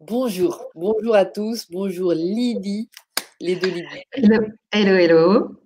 [0.00, 2.90] Bonjour, bonjour à tous, bonjour Lydie,
[3.40, 4.02] les deux Lydie.
[4.12, 5.56] Hello, hello, hello.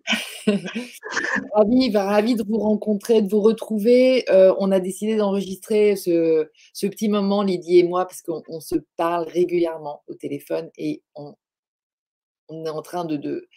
[1.53, 4.31] ravi, de vous rencontrer, de vous retrouver.
[4.31, 6.47] Euh, on a décidé d'enregistrer ce,
[6.87, 11.35] petit moment, Lydie et moi, parce qu'on se parle régulièrement au téléphone et on,
[12.51, 13.49] est en train de, de,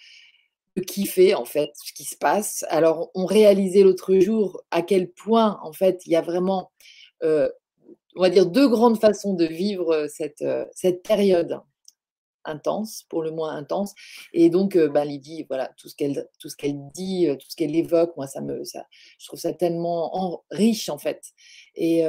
[0.87, 2.65] kiffer en fait ce qui se passe.
[2.69, 6.71] Alors, on réalisait l'autre jour à quel point en fait il y a vraiment
[7.21, 7.47] euh,
[8.15, 10.43] on va dire, deux grandes façons de vivre cette,
[10.73, 11.59] cette période
[12.45, 13.93] intense, pour le moins intense.
[14.33, 17.75] Et donc, ben, Lydie, voilà, tout ce qu'elle, tout ce qu'elle dit, tout ce qu'elle
[17.75, 18.85] évoque, moi, ça me, ça,
[19.19, 21.21] je trouve ça tellement riche, en fait.
[21.75, 22.03] Et,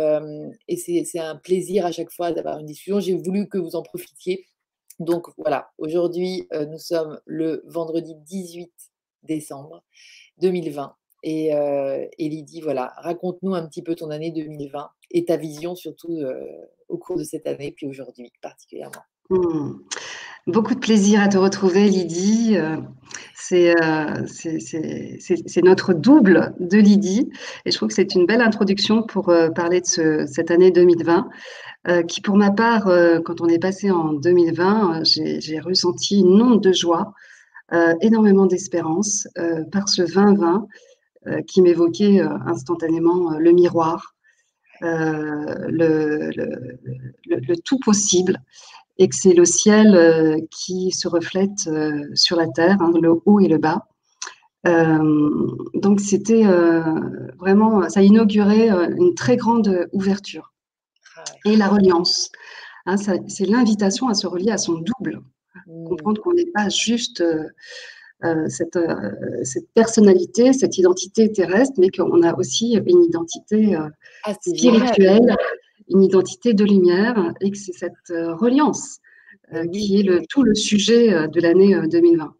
[0.68, 3.00] et c'est, un plaisir à chaque fois d'avoir une discussion.
[3.00, 4.46] J'ai voulu que vous en profitiez.
[4.98, 8.72] Donc, voilà, aujourd'hui, nous sommes le vendredi 18
[9.22, 9.82] décembre
[10.38, 10.94] 2020.
[11.26, 16.18] Et, et, Lydie, voilà, raconte-nous un petit peu ton année 2020 et ta vision surtout
[16.18, 16.34] euh,
[16.88, 19.00] au cours de cette année, puis aujourd'hui particulièrement.
[19.30, 19.78] Hmm.
[20.46, 22.58] Beaucoup de plaisir à te retrouver, Lydie.
[22.58, 22.76] Euh,
[23.36, 23.72] c'est
[25.62, 27.30] notre double de Lydie.
[27.64, 31.30] Et je trouve que c'est une belle introduction pour parler de ce, cette année 2020,
[32.06, 32.84] qui pour ma part,
[33.24, 37.14] quand on est passé en 2020, j'ai ressenti une onde de joie,
[38.02, 39.26] énormément d'espérance
[39.72, 40.66] par ce 2020
[41.26, 44.13] euh, qui m'évoquait euh, instantanément euh, le miroir,
[44.84, 46.30] le,
[47.26, 48.38] le, tout possible,
[48.98, 51.68] et que c'est le ciel qui se reflète
[52.14, 53.86] sur la terre, hein, le haut et le bas.
[54.64, 56.44] donc c'était
[57.38, 60.54] vraiment, ça inaugurait une très grande ouverture.
[61.16, 62.30] Ah et la reliance,
[62.86, 65.22] hein, c'est l'invitation à se relier à son double,
[65.66, 65.84] mmh.
[65.84, 67.44] comprendre qu'on n'est pas juste euh,
[68.48, 69.10] cette, euh,
[69.42, 73.88] cette, personnalité, cette identité terrestre, mais qu'on a aussi une identité euh,
[74.24, 75.36] ah, spirituelle,
[75.90, 78.98] une identité de lumière, et que c'est cette reliance
[79.72, 82.34] qui est le, tout le sujet de l'année 2020.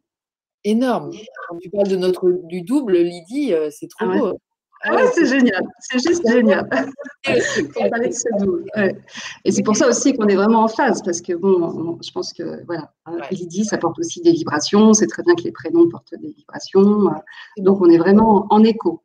[0.64, 1.10] Énorme.
[1.48, 4.40] Quand tu parles de notre, du double, Lydie, c'est trop ah beau.
[4.86, 6.68] Ah c'est génial, c'est juste génial.
[9.44, 12.32] Et c'est pour ça aussi qu'on est vraiment en phase, parce que bon, je pense
[12.32, 12.92] que voilà,
[13.30, 17.10] Lydie, ça porte aussi des vibrations, c'est très bien que les prénoms portent des vibrations,
[17.58, 19.02] donc on est vraiment en écho.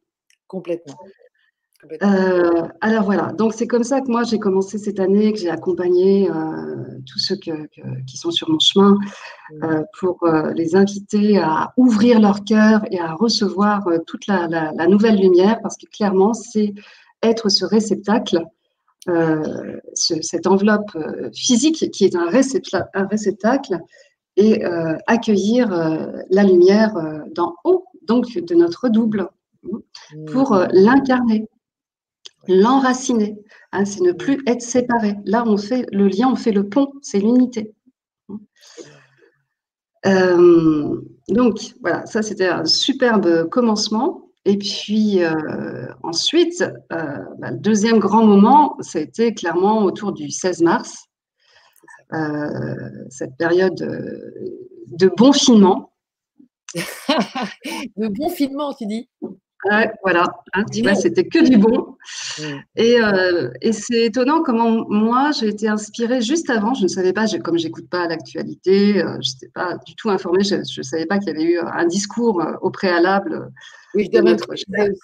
[0.47, 0.97] Complètement.
[2.03, 5.49] Euh, alors voilà, donc c'est comme ça que moi j'ai commencé cette année, que j'ai
[5.49, 6.33] accompagné euh,
[7.09, 8.97] tous ceux qui sont sur mon chemin
[9.51, 9.63] mmh.
[9.63, 14.47] euh, pour les inviter à ouvrir leur cœur et à recevoir toute la,
[14.87, 16.73] nouvelle lumière, parce que clairement c'est
[17.23, 18.43] être ce réceptacle,
[19.93, 20.97] cette enveloppe
[21.33, 23.79] physique qui est un, un réceptacle
[24.35, 24.63] et
[25.07, 25.69] accueillir
[26.29, 26.93] la lumière
[27.33, 29.29] d'en haut, donc de notre double,
[30.27, 30.67] pour mmh.
[30.73, 31.47] l'incarner
[32.47, 33.37] l'enraciner.
[33.71, 35.15] Hein, c'est ne plus être séparé.
[35.25, 37.73] Là, on fait le lien, on fait le pont, c'est l'unité.
[40.05, 44.25] Euh, donc, voilà, ça c'était un superbe commencement.
[44.45, 50.13] Et puis euh, ensuite, euh, bah, le deuxième grand moment, ça a été clairement autour
[50.13, 51.05] du 16 mars,
[53.09, 55.93] cette période de bonfinement.
[56.75, 59.09] de bonfinement, tu dis?
[60.03, 61.95] Voilà, hein, tu vois, c'était que du bon.
[62.75, 66.73] Et, euh, et c'est étonnant comment moi, j'ai été inspirée juste avant.
[66.73, 70.43] Je ne savais pas, comme j'écoute pas l'actualité, euh, je n'étais pas du tout informée.
[70.43, 73.51] Je ne savais pas qu'il y avait eu un discours euh, au préalable
[73.95, 74.45] oui, je de notre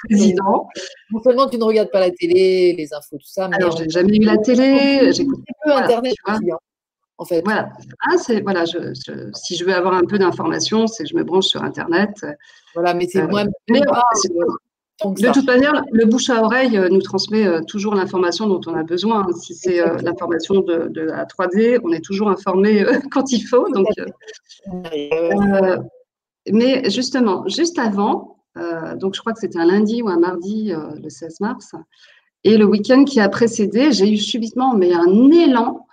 [0.07, 0.67] président.
[1.11, 3.47] Non seulement tu ne regardes pas la télé, les infos, tout ça.
[3.47, 5.11] Mais Alors, j'ai jamais eu la télé.
[5.11, 6.13] J'écoute peu Internet
[7.17, 7.41] en fait.
[7.43, 7.69] Voilà,
[8.01, 8.93] ah, c'est, voilà je,
[9.33, 12.25] si je veux avoir un peu d'informations, c'est je me branche sur Internet.
[12.73, 13.43] Voilà, mais c'est euh, moi.
[13.43, 18.75] de toute manière, le bouche à oreille euh, nous transmet euh, toujours l'information dont on
[18.75, 19.25] a besoin.
[19.41, 23.67] Si c'est l'information de, de, la 3D, on est toujours informé quand il faut.
[23.69, 23.87] Donc,
[26.51, 28.37] mais justement, juste avant,
[28.97, 30.71] donc je crois que c'était un lundi ou un mardi,
[31.01, 31.75] le 16 mars,
[32.43, 35.87] et le week-end qui a précédé, j'ai eu subitement mais un élan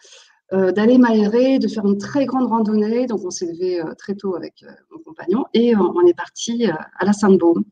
[0.52, 3.06] euh, d'aller m'aérer, de faire une très grande randonnée.
[3.06, 6.66] Donc, on s'est levé euh, très tôt avec euh, mon compagnon et on est parti
[6.66, 7.64] à la Sainte-Baume,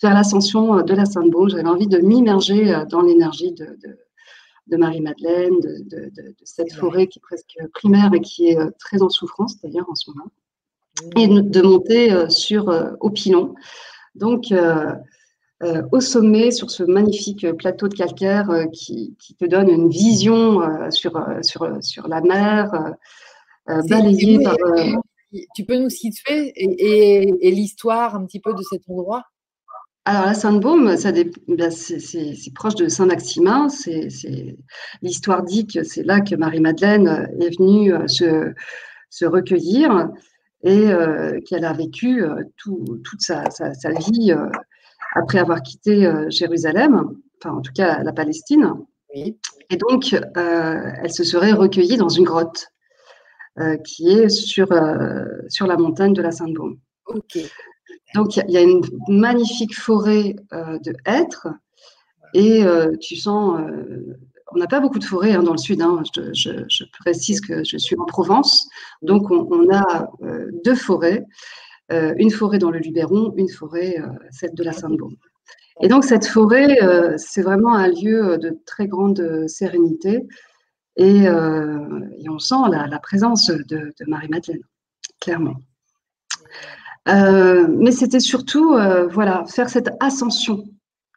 [0.00, 1.48] faire l'ascension de la Sainte-Baume.
[1.48, 3.76] J'avais envie de m'immerger dans l'énergie de,
[4.68, 6.12] de, Marie-Madeleine, de,
[6.44, 10.10] cette forêt qui est presque primaire et qui est très en souffrance d'ailleurs en ce
[10.10, 10.30] moment,
[11.16, 11.18] mmh.
[11.18, 13.54] et de monter sur au pilon.
[14.14, 14.52] Donc,
[15.62, 20.62] euh, au sommet sur ce magnifique plateau de calcaire euh, qui, te donne une vision
[20.62, 21.12] euh, sur,
[21.42, 22.94] sur, sur la mer,
[23.88, 24.56] balayée par.
[25.54, 29.22] Tu peux nous situer et, et, l'histoire un petit peu de cet endroit?
[30.04, 30.96] Alors, la Sainte-Baume,
[31.48, 33.68] ben, c'est proche de Saint-Maximin.
[35.00, 40.08] L'histoire dit que c'est là que Marie-Madeleine est venue euh, se, recueillir
[40.64, 40.88] et
[41.46, 43.44] qu'elle a vécu euh, toute sa,
[44.08, 44.34] vie
[45.12, 48.74] après avoir quitté Jérusalem, enfin en tout cas la Palestine.
[49.14, 49.36] Et
[49.76, 52.68] donc, elle se serait recueillie dans une grotte
[53.84, 54.68] qui est sur,
[55.48, 56.78] sur la montagne de la Sainte-Baume.
[57.06, 57.38] Ok.
[58.14, 61.48] Donc, il y, a une magnifique forêt euh, de hêtres
[62.34, 64.18] et euh, tu sens, euh,
[64.52, 66.02] on n'a pas beaucoup de forêts hein, dans le sud, hein.
[66.14, 68.68] je, précise que je suis en Provence,
[69.00, 70.10] donc on, a
[70.64, 71.24] deux forêts,
[72.16, 73.96] une forêt dans le Luberon, une forêt,
[74.30, 75.16] celle de la Sainte-Baume.
[75.80, 76.78] Et donc cette forêt,
[77.16, 80.26] c'est vraiment un lieu de très grande sérénité
[80.96, 84.62] et, on sent la, présence de, de Marie-Madeleine,
[85.20, 85.56] clairement.
[87.08, 90.64] Euh, mais c'était surtout, euh, voilà, faire cette ascension.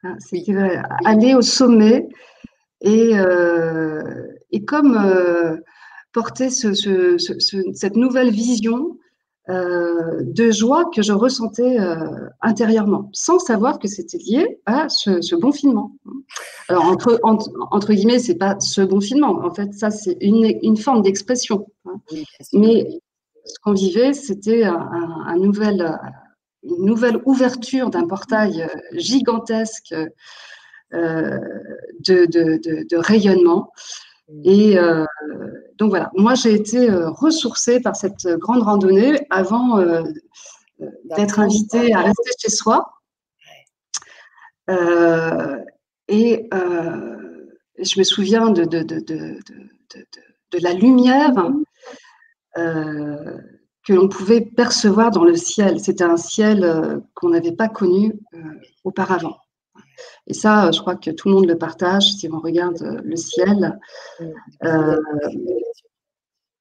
[0.04, 2.08] Hein, c'était aller au sommet
[2.82, 4.02] et, euh,
[4.52, 5.00] et comme
[6.12, 7.18] porter ce,
[7.74, 8.98] cette nouvelle vision
[9.48, 11.78] de joie que je ressentais
[12.42, 15.92] intérieurement, sans savoir que c'était lié à ce, confinement.
[16.68, 19.46] Alors, entre, entre, entre guillemets, c'est pas ce confinement.
[19.46, 21.68] En fait, ça, c'est une, une forme d'expression.
[21.86, 22.00] Hein.
[22.54, 23.00] mais
[23.46, 25.98] ce qu'on vivait, c'était un, nouvel,
[26.64, 29.94] une nouvelle ouverture d'un portail euh, gigantesque
[30.94, 31.40] euh,
[32.00, 33.72] de, rayonnement.
[34.44, 35.06] Et euh,
[35.78, 39.80] donc voilà, moi j'ai été ressourcée par cette grande randonnée avant
[41.16, 42.92] d'être invitée à rester chez soi.
[46.08, 46.50] et
[47.78, 48.64] je me souviens de,
[50.56, 51.34] de la lumière
[52.58, 53.38] euh,
[53.84, 55.80] que l'on pouvait percevoir dans le ciel.
[55.80, 58.38] C'était un ciel euh, qu'on n'avait pas connu euh,
[58.84, 59.38] auparavant.
[60.28, 63.80] Et ça, je crois que tout le monde le partage si on regarde le ciel.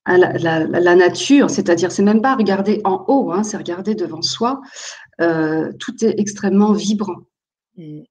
[0.06, 4.60] la, nature, c'est-à-dire, c'est même pas regarder en haut, hein, c'est regarder devant soi.
[5.18, 7.22] tout est extrêmement vibrant.
[7.76, 8.08] Et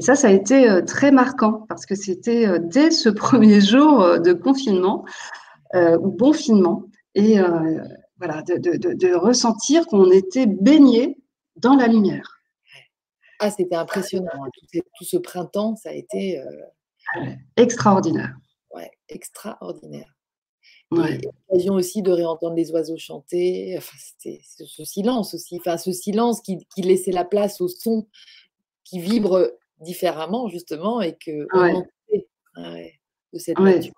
[0.00, 5.04] ça, ça a été très marquant parce que c'était dès ce premier jour de confinement
[5.74, 6.84] euh, ou bon finement,
[7.14, 7.78] et euh,
[8.16, 11.18] voilà, de, ressentir qu'on était baigné
[11.56, 12.37] dans la lumière.
[13.38, 14.28] Ah, c'était impressionnant.
[14.34, 14.50] Hein.
[14.72, 17.26] Tout, ce printemps, ça a été euh,
[17.56, 18.34] extraordinaire.
[18.74, 20.14] Ouais, extraordinaire.
[20.90, 21.20] Ouais.
[21.48, 23.74] L'occasion aussi de réentendre les oiseaux chanter.
[23.76, 25.58] Enfin, c'était ce silence aussi.
[25.60, 28.08] Enfin, ce silence qui, laissait la place au son
[28.84, 29.50] qui vibre
[29.80, 31.46] différemment justement et que
[32.56, 32.98] ouais.
[33.32, 33.92] de cette nature.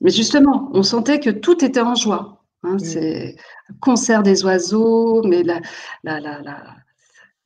[0.00, 2.44] Mais justement, on sentait que tout était en joie.
[2.62, 2.78] Hein, mm.
[2.78, 3.36] C'est
[3.80, 5.60] concert des oiseaux, mais la,
[6.04, 6.76] la, la, la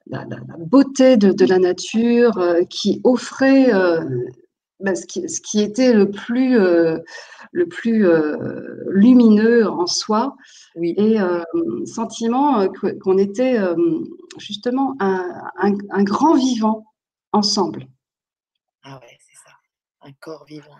[0.06, 4.04] beauté de, la nature euh, qui offrait euh,
[4.80, 6.98] bah, ce, qui, ce, qui, était le plus, euh,
[7.52, 8.06] le plus
[8.90, 10.36] lumineux en soi.
[10.76, 10.94] Oui.
[10.96, 11.18] Et
[11.86, 12.66] sentiment
[13.00, 13.58] qu'on était
[14.38, 15.22] justement un,
[15.58, 16.84] un, grand vivant
[17.32, 17.86] ensemble.
[18.82, 19.54] Ah ouais, c'est ça,
[20.02, 20.76] un corps vivant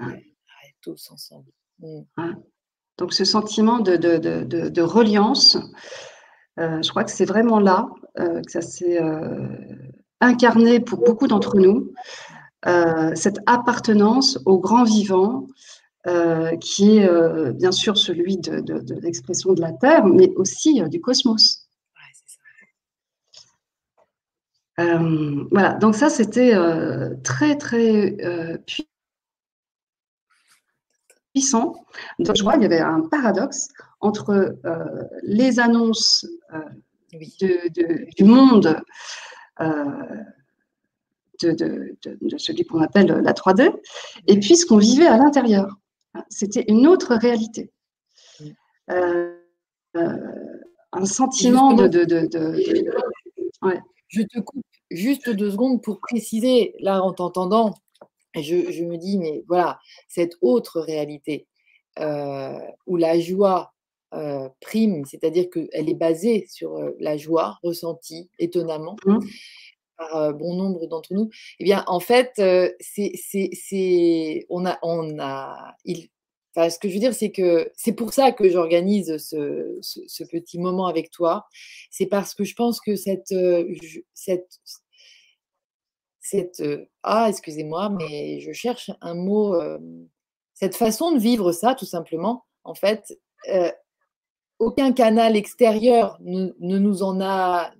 [0.85, 1.51] tous ensemble.
[1.81, 2.03] Mm.
[2.99, 5.57] Donc ce sentiment de, de, de, de reliance,
[6.59, 7.89] euh, je crois que c'est vraiment là
[8.21, 9.49] euh, que ça s'est euh,
[10.21, 11.93] incarné pour beaucoup d'entre nous,
[13.15, 15.47] cette appartenance au grand vivant,
[16.61, 21.69] qui est bien sûr celui de, l'expression de la Terre, mais aussi du cosmos.
[24.79, 26.55] voilà, donc ça c'était
[27.23, 28.17] très très
[28.65, 28.89] puissant
[31.35, 31.75] puissant.
[32.21, 33.69] Donc, je vois, il y avait un paradoxe
[34.05, 34.85] entre euh,
[35.23, 36.61] les annonces euh,
[38.17, 38.79] du monde
[39.61, 39.75] euh,
[41.43, 41.97] de,
[42.37, 43.75] celui qu'on appelle la 3D,
[44.27, 45.79] et puis ce qu'on vivait à l'intérieur.
[46.29, 47.73] C'était une autre réalité.
[48.89, 49.37] un
[51.05, 51.89] sentiment de...
[54.09, 57.75] Je te coupe juste deux secondes pour préciser, là, en t'entendant,
[58.35, 61.47] je, me dis, mais voilà, cette autre réalité
[62.01, 63.74] euh, où la joie
[64.15, 69.19] euh, prime, c'est-à-dire qu'elle est basée sur euh, la joie ressentie étonnamment mmh.
[69.97, 72.33] par bon nombre d'entre nous, eh bien, en fait,
[72.81, 76.09] c'est, on a, on a, il,
[76.57, 80.59] ce que je veux dire, c'est que c'est pour ça que j'organise ce, ce, petit
[80.59, 81.47] moment avec toi.
[81.91, 83.35] C'est parce que je pense que cette,
[84.15, 84.61] cette,
[86.21, 86.63] cette
[87.03, 89.55] ah excusez-moi mais je cherche un mot
[90.55, 93.19] cette façon de vivre ça tout simplement en fait
[94.65, 97.71] aucun canal extérieur ne, nous en a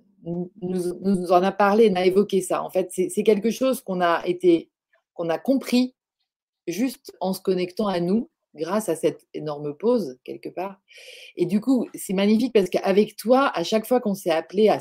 [1.51, 2.63] parlé, n'a évoqué ça.
[2.63, 4.69] En fait, c'est quelque chose qu'on a été,
[5.13, 5.95] qu'on a compris
[6.67, 10.79] juste en se connectant à nous grâce à cette énorme pause quelque part.
[11.35, 14.79] Et du coup, c'est magnifique parce qu'avec toi, à chaque fois qu'on s'est appelé à,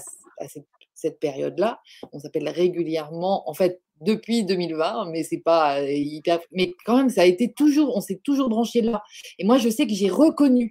[0.49, 1.81] cette, cette période-là,
[2.13, 6.41] on s'appelle régulièrement, en fait, depuis 2020, mais c'est pas hyper.
[6.53, 9.03] Mais quand même, ça a été toujours, on s'est toujours branché là.
[9.39, 10.69] Et moi, je sais que j'ai reconnu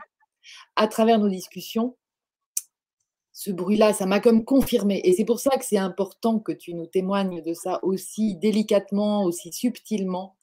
[0.75, 1.95] à travers nos discussions
[3.33, 5.01] ce bruit-là, ça m'a comme confirmé.
[5.03, 9.23] Et c'est pour ça que c'est important que tu nous témoignes de ça aussi délicatement,
[9.23, 10.35] aussi subtilement,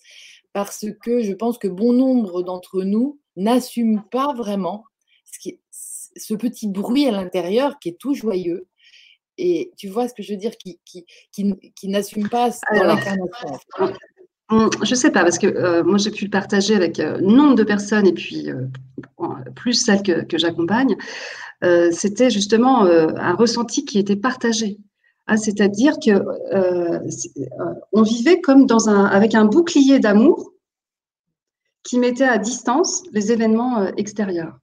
[0.53, 4.85] parce que je pense que bon nombre d'entre nous n'assument pas vraiment
[5.25, 8.67] ce, qui ce petit bruit à l'intérieur qui est tout joyeux.
[9.39, 13.61] Et tu vois ce que je veux dire, qui, qui, qui, n'assume pas dans l'incarnation.
[14.51, 17.21] Hum, je ne sais pas, parce que euh, moi j'ai pu le partager avec euh,
[17.21, 18.67] nombre de personnes et puis euh,
[19.55, 20.97] plus celles que, j'accompagne.
[21.93, 24.79] C'était justement un ressenti qui était partagé.
[25.27, 26.25] Ah, c'est-à-dire que
[27.93, 30.53] on vivait comme dans un, avec un bouclier d'amour
[31.83, 34.59] qui mettait à distance les événements extérieurs.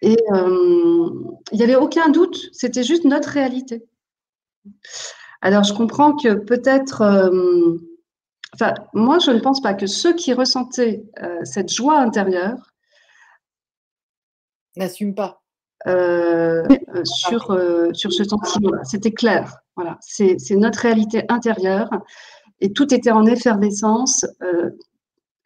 [0.00, 3.84] Et il n'y avait aucun doute, c'était juste notre réalité.
[5.42, 7.02] Alors je comprends que peut-être
[8.54, 12.72] Enfin, moi, je ne pense pas que ceux qui ressentaient euh, cette joie intérieure
[14.76, 15.42] n'assument pas
[15.86, 16.62] euh,
[16.94, 17.58] euh, sur,
[17.92, 18.84] sur ce sentiment-là.
[18.84, 19.56] C'était clair.
[19.76, 21.88] Voilà, c'est notre réalité intérieure
[22.60, 24.26] et tout était en effervescence,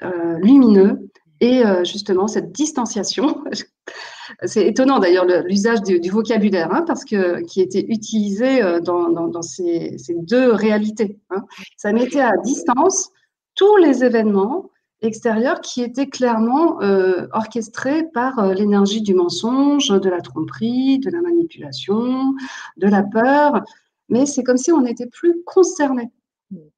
[0.02, 1.08] lumineux
[1.40, 3.44] et justement cette distanciation.
[4.44, 9.96] C'est étonnant d'ailleurs l'usage du, vocabulaire hein, parce que qui était utilisé euh, dans, ces,
[10.10, 11.18] deux réalités.
[11.30, 11.44] Hein.
[11.76, 13.10] Ça mettait à distance
[13.54, 14.70] tous les événements
[15.02, 21.10] extérieurs qui étaient clairement euh, orchestrés par euh, l'énergie du mensonge, de la tromperie, de
[21.10, 22.34] la manipulation,
[22.76, 23.62] de la peur.
[24.08, 26.10] Mais c'est comme si on n'était plus concerné.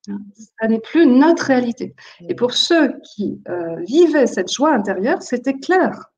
[0.09, 0.19] Hein.
[0.61, 1.95] Ça n'est plus notre réalité.
[2.29, 3.41] Et pour ceux qui
[3.87, 6.11] vivaient cette joie intérieure, c'était clair.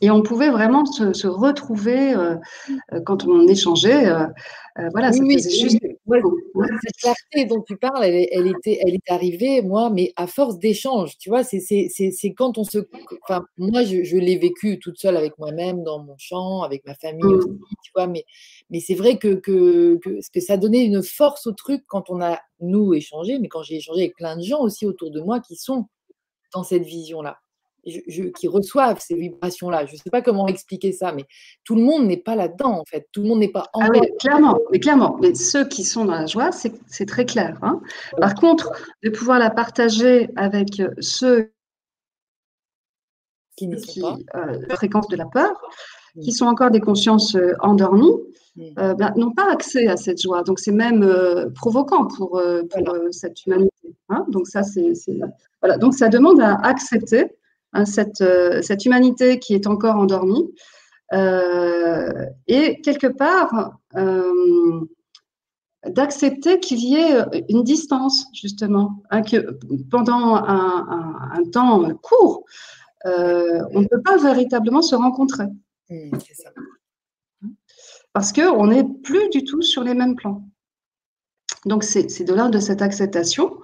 [0.00, 2.36] Et on pouvait vraiment se, retrouver euh,
[2.92, 4.06] euh, quand on échangeait.
[4.06, 4.26] Euh,
[4.92, 5.78] voilà, oui, juste.
[5.80, 11.18] cette clarté dont tu parles, elle, était, elle est arrivée, moi, mais à force d'échanges.
[11.18, 11.58] Tu vois, c'est
[12.36, 12.78] quand on se.
[13.22, 17.24] Enfin, moi, je, l'ai vécu toute seule avec moi-même, dans mon champ, avec ma famille
[17.24, 17.36] mmh.
[17.36, 18.24] aussi, tu vois, mais,
[18.70, 22.20] mais c'est vrai que, que, que, que, ça donnait une force au truc quand on
[22.20, 25.40] a, nous, échangé, mais quand j'ai échangé avec plein de gens aussi autour de moi
[25.40, 25.86] qui sont
[26.52, 27.38] dans cette vision-là
[27.86, 29.86] qui reçoivent ces vibrations-là.
[29.86, 31.24] Je ne sais pas comment expliquer ça, mais
[31.64, 33.06] tout le monde n'est pas là-dedans, en fait.
[33.12, 35.16] Tout le monde n'est pas en ah oui, clairement, mais clairement.
[35.20, 37.58] Mais ceux qui sont dans la joie, c'est très clair.
[37.62, 37.80] Hein.
[38.18, 38.72] Par contre,
[39.04, 41.52] de pouvoir la partager avec euh, ceux
[43.56, 45.52] qui, qui euh, fréquence de la peur,
[46.22, 48.14] qui sont encore des consciences euh, endormies,
[48.56, 50.42] ben, n'ont pas accès à cette joie.
[50.42, 51.06] Donc, c'est même
[51.54, 52.40] provoquant pour,
[53.10, 53.94] cette humanité.
[54.08, 54.24] Hein.
[54.28, 54.94] Donc, ça, c'est
[55.60, 55.76] voilà.
[55.76, 57.36] Donc, ça demande à accepter
[57.76, 57.84] Hein,
[58.22, 60.50] euh, cette, humanité qui est encore endormie.
[61.12, 64.80] Euh, et quelque part, euh,
[65.86, 69.58] d'accepter qu'il y ait une distance, justement, hein, que
[69.90, 72.44] pendant un, temps court,
[73.04, 75.46] on ne peut pas véritablement se rencontrer.
[75.90, 76.18] Mmh,
[78.12, 80.42] Parce qu'on n'est plus du tout sur les mêmes plans.
[81.66, 83.58] Donc, c'est de là de cette acceptation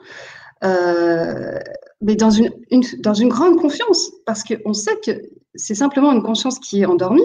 [2.02, 2.50] mais dans une,
[2.98, 5.22] dans une grande confiance, parce qu'on sait que
[5.54, 7.22] c'est simplement une conscience qui est endormie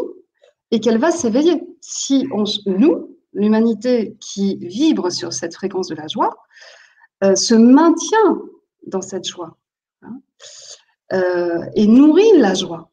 [0.71, 1.63] et qu'elle va s'éveiller.
[1.81, 6.37] Si on, nous, l'humanité qui vibre sur cette fréquence de la joie,
[7.23, 8.41] euh, se maintient
[8.85, 9.57] dans cette joie
[10.03, 10.19] hein,
[11.13, 12.91] euh, et nourrit la joie.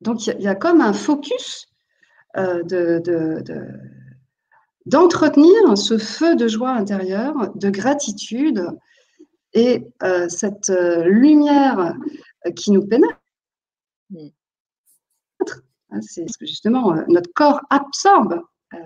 [0.00, 1.66] Donc il y, a comme un focus
[2.36, 3.02] euh, de,
[4.86, 8.64] d'entretenir ce feu de joie intérieure, de gratitude,
[9.54, 11.94] et euh, cette euh, lumière
[12.46, 13.20] euh, qui nous pénètre,
[15.90, 18.42] hein, c'est justement notre corps absorbe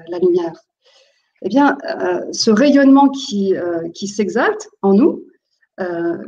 [0.09, 0.53] la lumière.
[1.43, 1.79] Eh bien,
[2.33, 3.55] ce rayonnement qui,
[3.95, 5.25] qui s'exalte en nous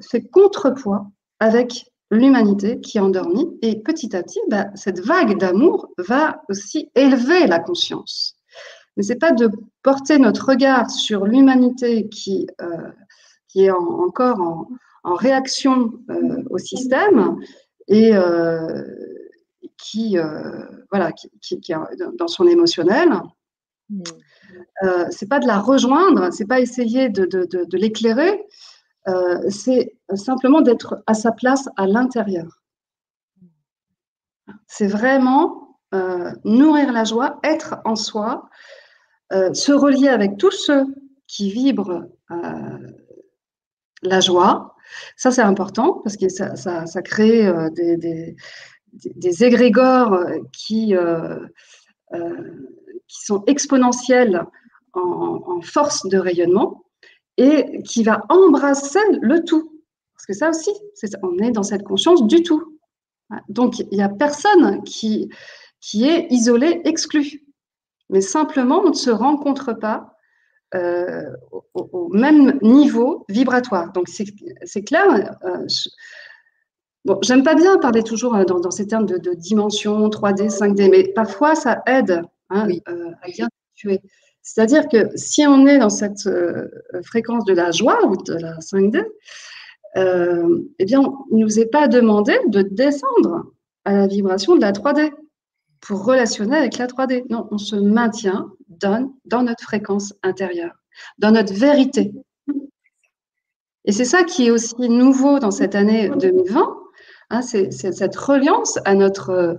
[0.00, 3.58] fait contrepoids avec l'humanité qui est endormie.
[3.60, 8.36] Et petit à petit, bah, cette vague d'amour va aussi élever la conscience.
[8.96, 9.50] Mais ce n'est pas de
[9.82, 12.46] porter notre regard sur l'humanité qui
[13.50, 14.68] qui est encore
[15.02, 17.36] en, réaction euh, au système
[17.88, 18.84] et euh,
[19.76, 23.10] qui, euh, voilà, qui, est dans son émotionnel.
[23.88, 24.02] Mm.
[25.10, 28.46] c'est pas de la rejoindre, c'est pas essayer de, de, l'éclairer,
[29.48, 32.60] c'est simplement d'être à sa place à l'intérieur.
[34.68, 35.78] C'est vraiment
[36.44, 38.48] nourrir la joie, être en soi,
[39.32, 40.84] se relier avec tous ceux
[41.26, 42.06] qui vibrent
[44.02, 44.74] la joie.
[45.16, 48.34] Ça, c'est important parce que ça, crée des,
[48.94, 50.18] des, égrégores
[50.52, 50.94] qui,
[53.06, 54.44] qui sont exponentiels
[54.94, 56.84] en, force de rayonnement
[57.36, 59.82] et qui va embrasser le tout.
[60.14, 60.70] Parce que ça aussi,
[61.22, 62.78] on est dans cette conscience du tout.
[63.48, 65.30] Donc, il n'y a personne qui,
[65.80, 67.44] qui est isolé, exclu.
[68.08, 70.16] Mais simplement, on ne se rencontre pas
[70.74, 71.24] euh,
[71.74, 73.92] au, même niveau vibratoire.
[73.92, 75.36] Donc, c'est clair.
[75.44, 75.66] Euh,
[77.04, 81.08] bon, j'aime pas bien parler toujours euh, dans, ces termes de, dimension 3D, 5D, mais
[81.08, 84.00] parfois ça aide hein, à bien situer.
[84.42, 86.28] C'est-à-dire que si on est dans cette
[87.04, 89.04] fréquence de la joie ou de la 5D,
[89.96, 93.52] eh bien, il ne nous est pas demandé de descendre
[93.84, 95.10] à la vibration de la 3D
[95.94, 97.24] relationner avec la 3D.
[97.30, 100.74] Non, on se maintient dans, dans notre fréquence intérieure,
[101.18, 102.12] dans notre vérité.
[103.84, 106.76] Et c'est ça qui est aussi nouveau dans cette année 2020,
[107.30, 109.58] hein, c'est cette reliance à notre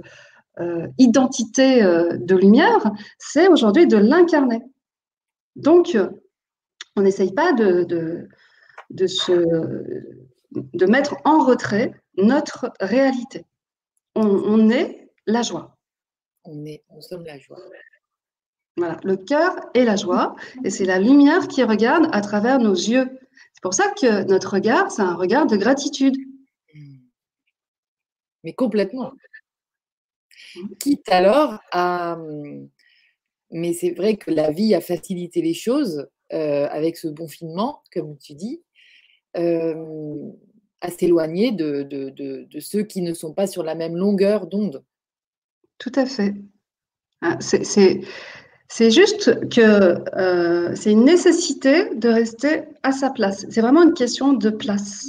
[0.59, 4.61] euh, identité euh, de lumière, c'est aujourd'hui de l'incarner.
[5.55, 5.97] Donc,
[6.95, 7.83] on n'essaye pas de,
[8.89, 9.31] de, se,
[10.51, 13.45] de mettre en retrait notre réalité.
[14.15, 15.77] On est la joie
[16.43, 17.59] on est, on sommes la joie.
[18.77, 22.73] Voilà, le cœur est la joie, et c'est la lumière qui regarde à travers nos
[22.73, 23.19] yeux.
[23.53, 26.15] C'est pour ça que notre regard, c'est un regard de gratitude.
[26.73, 26.97] Hmm.
[28.43, 29.11] Mais complètement.
[30.79, 32.17] Quitte alors à.
[33.51, 37.83] Mais c'est vrai que la vie a facilité les choses euh, avec ce bon finement,
[37.93, 38.63] comme tu dis,
[39.35, 40.31] euh,
[40.79, 44.83] à s'éloigner de, de, ceux qui ne sont pas sur la même longueur d'onde.
[45.81, 46.35] Tout à fait.
[47.21, 53.47] Ah, c'est juste que euh, c'est une nécessité de rester à sa place.
[53.49, 55.07] C'est vraiment une question de place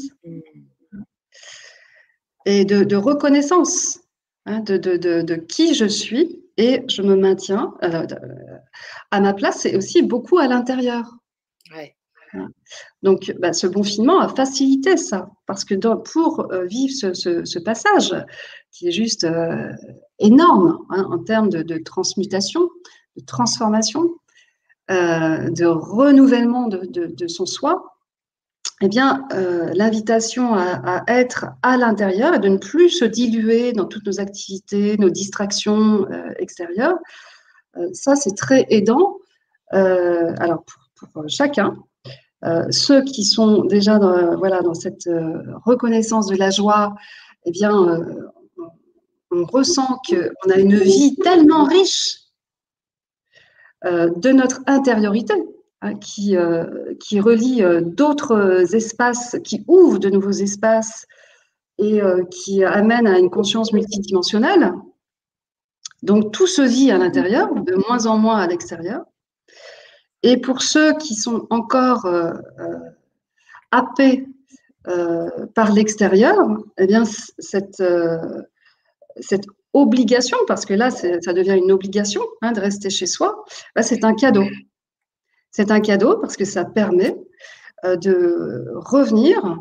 [2.47, 4.01] et de, reconnaissance
[4.47, 8.07] hein, de, qui je suis et je me maintiens euh,
[9.11, 11.19] à ma place et aussi beaucoup à l'intérieur.
[13.03, 18.15] Donc, bah, ce confinement a facilité ça, parce que pour euh, vivre ce, passage,
[18.71, 19.71] qui est juste euh,
[20.19, 22.69] énorme hein, en termes de, transmutation,
[23.17, 24.11] de transformation,
[24.91, 27.89] euh, de renouvellement de, son soi,
[28.85, 29.29] eh bien,
[29.75, 34.97] l'invitation à, être à l'intérieur et de ne plus se diluer dans toutes nos activités,
[34.97, 36.99] nos distractions extérieures,
[37.93, 39.19] ça, c'est très aidant.
[39.71, 40.65] alors,
[41.13, 41.77] pour chacun,
[42.45, 46.95] euh, ceux qui sont déjà dans, dans cette euh, reconnaissance de la joie,
[47.45, 48.31] eh bien, euh,
[49.31, 52.19] on, ressent qu'on a une vie tellement riche
[53.85, 55.35] de notre intériorité,
[55.81, 56.37] hein, qui,
[57.01, 61.05] qui relie d'autres espaces, qui ouvre de nouveaux espaces
[61.79, 62.01] et
[62.31, 64.73] qui amène à une conscience multidimensionnelle.
[66.03, 69.03] Donc tout se vit à l'intérieur, de moins en moins à l'extérieur.
[70.23, 72.79] Et pour ceux qui sont encore euh, euh,
[73.71, 74.27] happés
[74.89, 76.37] euh, par l'extérieur,
[76.79, 77.83] eh bien, cette,
[79.75, 84.05] obligation, parce que là, ça devient une obligation hein, de rester chez soi, bah, c'est
[84.05, 84.45] un cadeau.
[85.51, 87.17] C'est un cadeau parce que ça permet
[87.85, 89.57] de revenir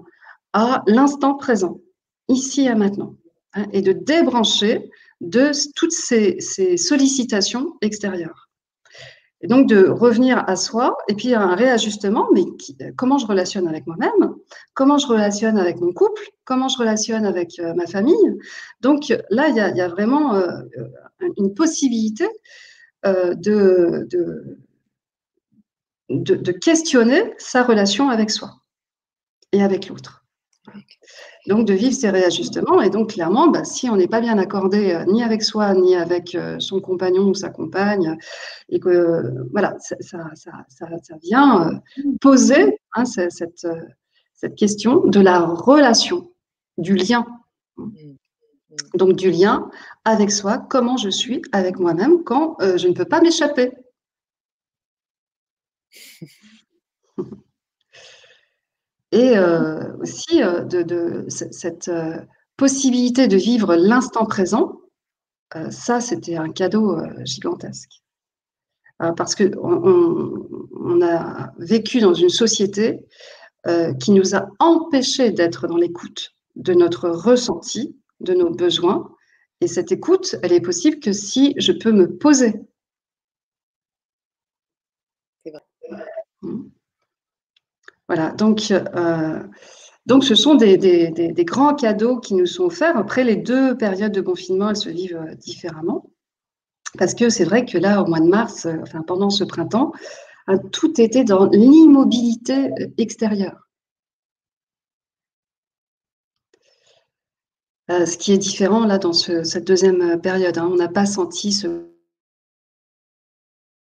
[0.54, 1.80] à l'instant présent,
[2.28, 3.16] ici et maintenant,
[3.54, 4.90] hein, et de débrancher
[5.22, 6.40] de toutes ces
[6.78, 8.51] sollicitations extérieures.
[9.44, 12.44] Et donc de revenir à soi et puis un réajustement, mais
[12.96, 14.36] comment je relationne avec moi-même,
[14.76, 18.38] comment je relationne avec mon couple, comment je relationne avec euh, ma famille.
[18.82, 20.62] Donc là, il y a, vraiment euh,
[21.38, 22.28] une possibilité
[23.06, 24.08] euh, de,
[26.10, 28.52] de, questionner sa relation avec soi
[29.54, 30.24] et avec l'autre.
[31.48, 32.82] Donc, de vivre ces réajustements.
[32.82, 35.96] Et donc, clairement, bah, si on n'est pas bien accordé euh, ni avec soi, ni
[35.96, 38.18] avec euh, son compagnon ou sa compagne,
[38.70, 40.20] et que, voilà, ça,
[41.24, 46.32] vient euh, poser hein, cette question de la relation,
[46.78, 47.26] du lien.
[48.94, 49.70] Donc, du lien
[50.06, 53.72] avec soi, comment je suis avec moi-même quand je ne peux pas m'échapper.
[59.12, 62.22] Et euh, aussi euh, de, cette euh,
[62.58, 64.78] possibilité de vivre l'instant présent,
[65.70, 68.02] ça, c'était un cadeau gigantesque.
[69.18, 69.52] parce qu'on
[70.72, 73.06] on, a vécu dans une société
[74.00, 79.14] qui nous a empêchés d'être dans l'écoute de notre ressenti, de nos besoins.
[79.60, 82.62] Et cette écoute, elle est possible que si je peux me poser
[88.12, 88.74] Voilà, donc,
[90.06, 92.98] donc ce sont des, des, grands cadeaux qui nous sont offerts.
[92.98, 96.12] Après, les deux périodes de confinement, elles se vivent différemment.
[96.98, 99.94] Parce que c'est vrai que là, au mois de mars, enfin pendant ce printemps,
[100.74, 103.70] tout était dans l'immobilité extérieure.
[107.92, 110.58] Euh, ce qui est différent là dans cette deuxième euh, période.
[110.58, 110.70] Hein.
[110.72, 111.88] On n'a pas senti ce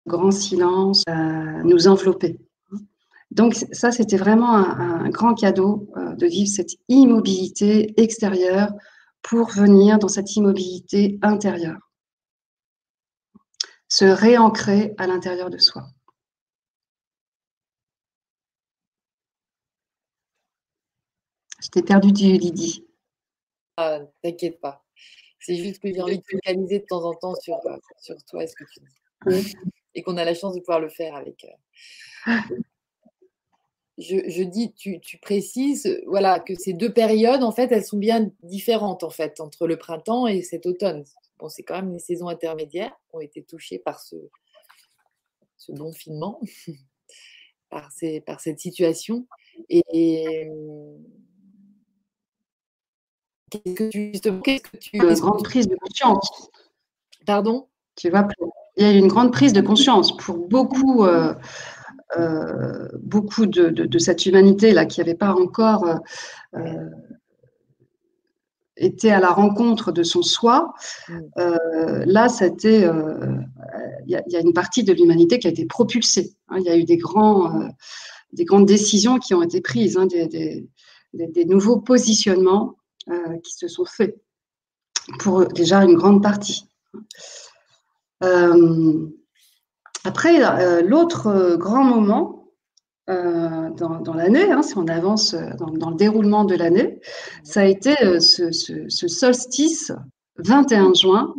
[0.06, 2.38] grand silence euh, nous envelopper.
[3.32, 8.72] Donc ça, c'était vraiment un, grand cadeau de vivre cette immobilité extérieure
[9.22, 11.92] pour venir dans cette immobilité intérieure.
[13.90, 15.84] Se réancrer à l'intérieur de soi.
[21.62, 22.86] Je t'ai perdu du Lydie.
[23.78, 24.86] Ah, t'inquiète pas.
[25.40, 28.44] C'est juste que j'ai envie de focaliser de temps en temps sur, euh, sur toi
[28.44, 29.56] et ce que tu dis.
[29.96, 31.46] Et qu'on a la chance de pouvoir le faire avec.
[32.28, 32.32] Euh,
[33.98, 39.04] je, dis, tu, précises, voilà, que ces deux périodes, en fait, elles sont bien différentes,
[39.04, 41.04] en fait, entre le printemps et cet automne.
[41.40, 44.16] Bon, c'est quand même les saisons intermédiaires qui ont été touchées par ce,
[45.58, 46.40] ce confinement,
[47.70, 49.28] par, ces, par cette situation.
[49.70, 50.48] et
[53.50, 54.98] Qu'est-ce que tu, justement, qu'est-ce que tu.
[54.98, 56.50] Une grande prise de conscience.
[57.26, 57.68] Pardon?
[57.96, 58.28] Tu vois,
[58.76, 61.34] il y a une grande prise de conscience pour beaucoup, euh,
[62.18, 65.86] euh, beaucoup de, de, cette humanité-là qui n'avait pas encore
[66.56, 66.90] euh,
[68.78, 70.74] été à la rencontre de son soi.
[71.10, 72.04] Mm.
[72.06, 72.90] là, c'était.
[74.06, 76.34] Il y, a une partie de l'humanité qui a été propulsée.
[76.48, 76.58] Hein.
[76.60, 77.68] il y a eu des, grands,
[78.32, 80.70] des grandes décisions qui ont été prises, hein, des, des,
[81.14, 82.78] des nouveaux positionnements
[83.10, 84.22] euh, qui se sont faits
[85.20, 86.68] pour déjà une grande partie.
[88.22, 89.08] Euh,
[90.08, 92.34] après, euh, l'autre grand moment
[93.08, 97.00] dans, l'année, hein, si on avance dans, le déroulement de l'année,
[97.44, 99.94] ça a été ce, solstice
[100.40, 101.34] 21 juin,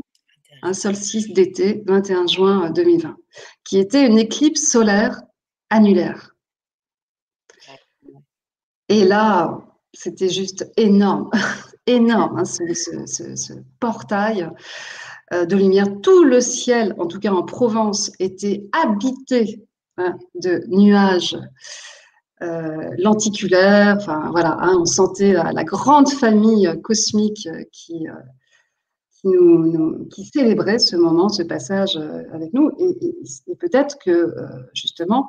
[0.63, 3.17] un solstice d'été 21 juin 2020,
[3.65, 5.21] qui était une éclipse solaire
[5.71, 6.35] annulaire.
[8.89, 9.59] Et là,
[9.93, 11.31] c'était juste énorme,
[11.87, 14.51] énorme, hein, ce, portail euh,
[15.33, 15.87] de lumière.
[16.03, 19.63] Tout le ciel, en tout cas en Provence, était habité
[19.97, 21.37] hein, de nuages
[22.43, 23.99] euh, lenticulaires.
[24.31, 28.09] Voilà, hein, on sentait la, grande famille cosmique qui,
[29.25, 31.97] euh, qui, célébrait ce moment, ce passage
[32.33, 32.71] avec nous.
[32.79, 34.35] Et, peut-être que,
[34.73, 35.29] justement,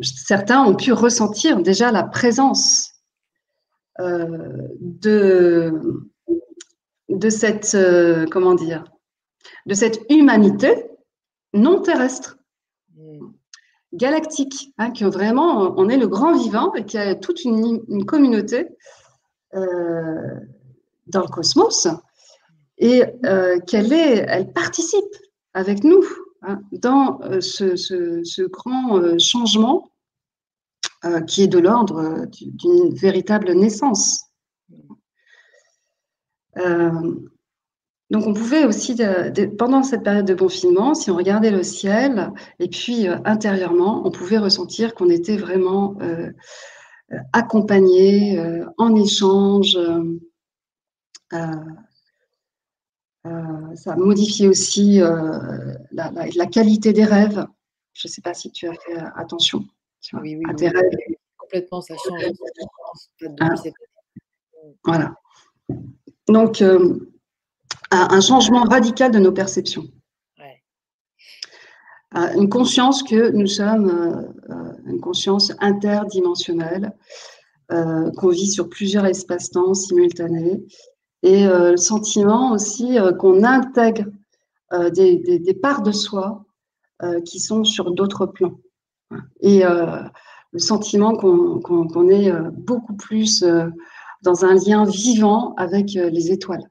[0.00, 2.93] certains ont pu ressentir déjà la présence euh,
[3.98, 5.72] de,
[7.08, 8.84] de cette, euh, comment dire,
[9.66, 10.86] de cette humanité
[11.52, 12.38] non terrestre,
[12.96, 13.26] mm.
[13.92, 18.68] galactique, hein, que vraiment on est le grand vivant et qui a toute une, communauté
[19.54, 20.40] euh,
[21.06, 21.88] dans le cosmos
[22.78, 23.04] et
[23.68, 25.04] qu'elle est, elle participe
[25.52, 26.04] avec nous
[26.46, 29.90] Hein, dans euh, ce, grand euh, changement
[31.04, 34.24] euh, qui est de l'ordre d'une véritable naissance.
[38.10, 38.96] donc on pouvait aussi,
[39.58, 44.38] pendant cette période de confinement, si on regardait le ciel, et puis intérieurement, on pouvait
[44.38, 45.96] ressentir qu'on était vraiment
[47.32, 48.40] accompagné,
[48.78, 49.76] en échange.
[53.26, 57.46] Euh, ça a modifié aussi euh, la, qualité des rêves.
[57.94, 59.64] Je ne sais pas si tu as fait attention
[60.12, 60.44] oui, oui.
[61.38, 62.22] Complètement, ça change.
[63.40, 63.54] Ah.
[64.84, 65.14] Voilà.
[66.28, 66.98] Donc, euh,
[67.90, 69.84] un, changement radical de nos perceptions.
[72.12, 74.32] une conscience que nous sommes
[74.86, 76.92] une conscience interdimensionnelle,
[77.68, 80.64] qu'on vit sur plusieurs espaces-temps simultanés
[81.24, 84.04] et euh, le sentiment aussi euh, qu'on intègre
[84.74, 86.44] euh, des, parts de soi
[87.26, 88.58] qui sont sur d'autres plans.
[89.40, 93.44] Et le sentiment qu'on est beaucoup plus
[94.22, 96.68] dans un lien vivant avec les étoiles.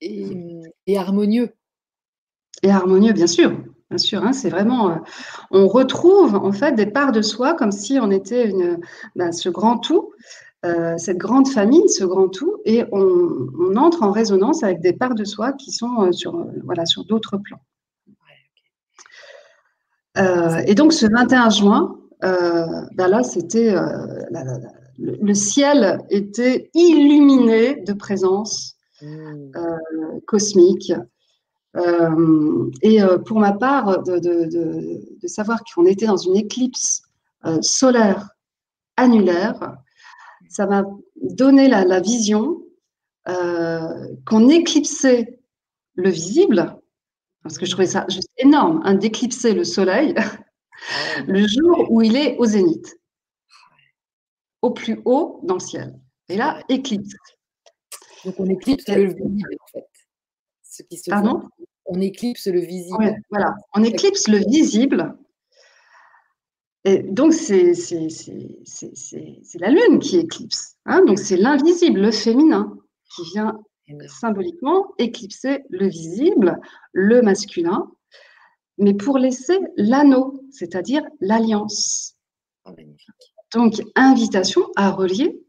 [0.00, 1.54] Et, harmonieux.
[2.62, 3.52] Et harmonieux, bien sûr.
[3.88, 5.00] Bien sûr, hein, c'est vraiment.
[5.52, 8.80] on retrouve en fait des parts de soi comme si on était une,
[9.14, 10.10] ben, ce grand tout
[10.66, 15.14] euh, cette grande famille, ce grand tout, et on, entre en résonance avec des parts
[15.14, 17.60] de soi qui sont euh, sur, euh, voilà, sur d'autres plans.
[20.16, 23.74] Et donc ce 21 juin, ben là, c'était
[24.98, 29.52] le ciel était illuminé de présence mmh.
[30.26, 30.92] cosmique.
[31.76, 37.02] Euh, et euh, pour ma part, de, savoir qu'on était dans une éclipse
[37.44, 38.30] euh, solaire
[38.96, 39.76] annulaire,
[40.48, 40.84] ça m'a
[41.20, 42.62] donné la, vision
[44.24, 45.40] qu'on éclipsait
[45.94, 46.76] le visible,
[47.46, 52.02] parce que je trouvais ça juste énorme, hein, d'éclipser le soleil ah le jour où
[52.02, 52.96] il est au zénith,
[54.62, 55.98] au plus haut dans le ciel.
[56.28, 57.14] Et là, éclipse.
[58.24, 59.86] Donc on éclipse le visible en fait.
[60.62, 61.42] Ce qui se Pardon?
[61.86, 63.16] on éclipse le visible.
[63.30, 65.16] voilà, on éclipse le visible.
[66.84, 67.72] Et donc, c'est
[69.58, 70.76] la lune qui éclipse.
[70.84, 71.04] Hein.
[71.04, 72.78] donc, c'est l'invisible, le féminin,
[73.14, 73.58] qui vient
[74.08, 76.60] symboliquement éclipser le visible,
[76.92, 77.90] le masculin,
[78.78, 82.16] mais pour laisser l'anneau, c'est-à-dire l'alliance.
[82.64, 82.72] Oh,
[83.54, 85.40] donc, invitation à relier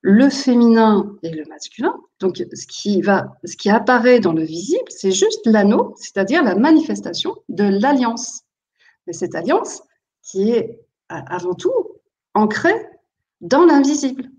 [0.00, 1.94] le féminin et le masculin.
[2.18, 6.56] Donc, ce qui, va, ce qui apparaît dans le visible, c'est juste l'anneau, c'est-à-dire la
[6.56, 8.42] manifestation de l'alliance.
[9.06, 9.82] Mais cette alliance
[10.22, 11.72] qui est avant tout
[12.34, 12.86] ancrée
[13.40, 14.30] dans l'invisible.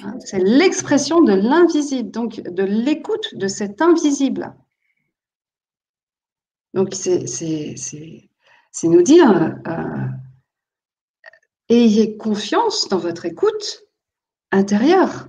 [0.00, 4.54] Hein, c'est l'expression de l'invisible, donc de l'écoute de cet invisible.
[6.74, 7.24] Donc, c'est
[8.84, 10.06] nous dire, euh,
[11.68, 13.84] ayez confiance dans votre écoute
[14.50, 15.28] intérieure.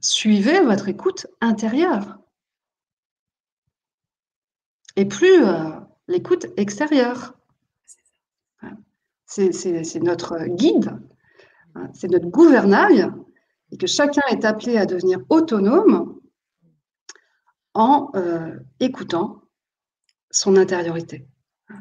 [0.00, 2.18] Suivez votre écoute intérieure.
[4.96, 5.70] Et plus euh,
[6.08, 7.34] l'écoute extérieure.
[9.26, 10.96] C'est notre guide,
[11.74, 13.10] hein, c'est notre gouvernail,
[13.70, 16.20] et que chacun est appelé à devenir autonome
[17.74, 19.42] en euh, écoutant
[20.30, 21.26] son intériorité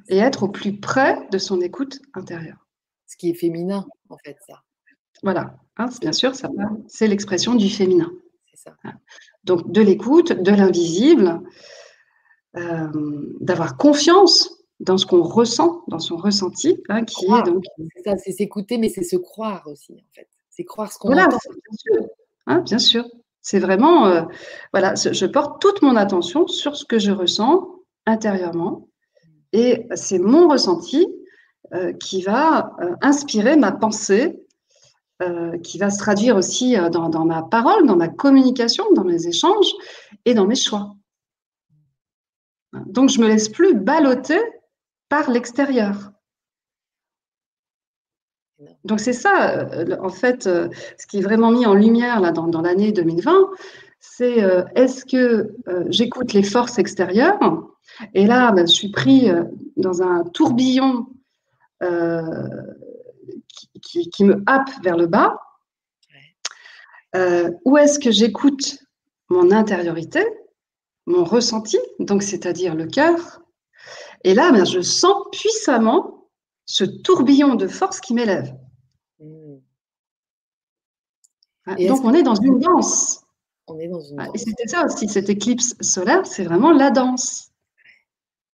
[0.08, 2.68] et être au plus près de son écoute intérieure.
[3.08, 4.64] Ce qui est féminin, en fait, ça.
[5.22, 6.50] Voilà, hein, bien sûr, ça,
[6.88, 8.12] c'est l'expression du féminin.
[8.52, 8.76] C'est ça.
[9.44, 11.42] Donc, de l'écoute, de l'invisible,
[12.58, 17.63] euh, d'avoir confiance dans ce qu'on ressent, dans son ressenti, hein, qui est donc.
[17.96, 20.28] C'est ça, c'est s'écouter, mais c'est se croire aussi, en fait.
[20.50, 21.38] C'est croire ce qu'on voilà, entend.
[21.50, 22.10] Bien sûr.
[22.48, 23.06] Hein, bien sûr.
[23.41, 24.24] C'est vraiment, euh,
[24.72, 27.67] voilà, je porte toute mon attention sur ce que je ressens
[28.06, 28.88] intérieurement
[29.52, 31.06] et c'est mon ressenti
[31.74, 34.39] euh, qui va euh, inspirer ma pensée,
[35.63, 39.72] qui va se traduire aussi dans, ma parole, dans ma communication, dans mes échanges
[40.26, 40.96] et dans mes choix.
[42.88, 44.41] Donc, je ne me laisse plus balloter
[45.13, 46.12] par l'extérieur.
[48.84, 49.69] Donc, c'est ça,
[50.02, 53.32] en fait, ce qui est vraiment mis en lumière là, dans, dans l'année 2020,
[53.99, 54.39] c'est
[54.76, 55.56] est-ce que
[55.89, 57.38] j'écoute les forces extérieures?
[58.15, 59.43] Et là, ben, je suis pris euh,
[59.78, 61.06] dans un tourbillon
[61.84, 62.47] euh,
[63.82, 65.39] qui, me happe vers le bas.
[67.15, 68.80] Euh, où est-ce que j'écoute
[69.30, 70.26] mon intériorité,
[71.06, 73.43] mon ressenti, donc c'est-à-dire le cœur
[74.24, 76.30] Et là, ben, je sens puissamment
[76.66, 78.56] ce tourbillon de force qui m'élève.
[79.20, 79.58] Mmh.
[81.88, 83.24] donc on est dans une danse.
[83.68, 84.30] On est dans une danse.
[84.34, 87.52] Et c'était ça aussi, cette éclipse solaire, c'est vraiment la danse.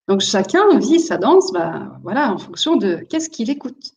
[0.07, 3.93] Donc chacun vit sa danse bah, voilà, en fonction de qu'est-ce qu'il écoute.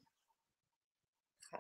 [1.53, 1.59] Ah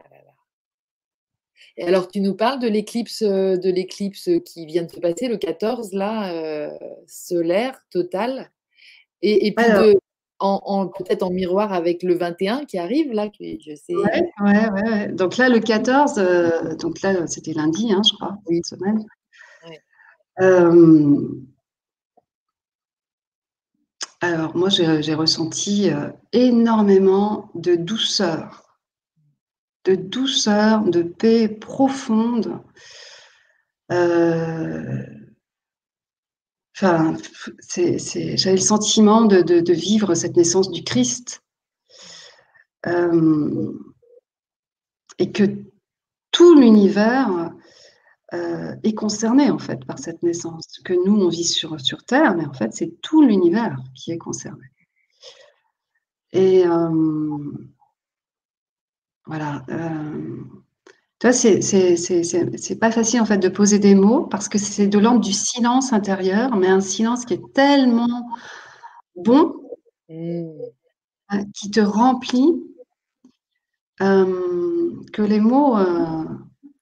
[1.76, 5.28] et alors, tu nous parles de l'éclipse, euh, de l'éclipse qui vient de se passer,
[5.28, 8.50] le 14, là, euh, solaire, total.
[9.22, 9.66] Et, puis,
[10.38, 13.94] en, peut-être en miroir avec le 21 qui arrive, là, je sais.
[13.94, 18.64] Ouais, ouais, Donc là, le 14, euh, donc là, c'était lundi, hein, je crois, une
[18.64, 19.04] semaine.
[24.22, 28.78] Alors, moi, j'ai ressenti euh, énormément de douceur,
[29.84, 32.60] de douceur, de paix profonde.
[33.90, 35.02] Euh,
[36.82, 37.16] enfin,
[37.76, 41.42] j'avais le sentiment de, vivre cette naissance du Christ.
[42.86, 43.72] Euh,
[45.18, 45.44] et que
[46.30, 47.52] tout l'univers
[48.32, 50.80] euh, est concerné en fait par cette naissance.
[50.82, 54.64] Que nous, on vit sur, Terre, mais en fait, c'est tout l'univers qui est concerné.
[56.32, 57.52] Et euh,
[59.26, 59.62] voilà.
[61.24, 65.20] Euh, c'est pas facile en fait de poser des mots parce que c'est de l'ordre
[65.20, 68.28] du silence intérieur, mais un silence qui est tellement
[69.16, 69.54] bon,
[70.08, 70.48] mmh.
[71.54, 72.54] qui te remplit,
[73.98, 75.76] que les mots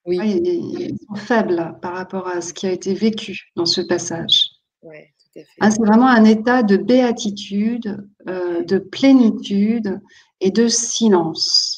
[0.07, 0.19] oui.
[0.45, 4.51] ils sont faibles par rapport à ce qui a été vécu dans ce passage.
[5.61, 10.01] Ah, c'est vraiment un état de béatitude, euh, de plénitude
[10.41, 11.78] et de silence.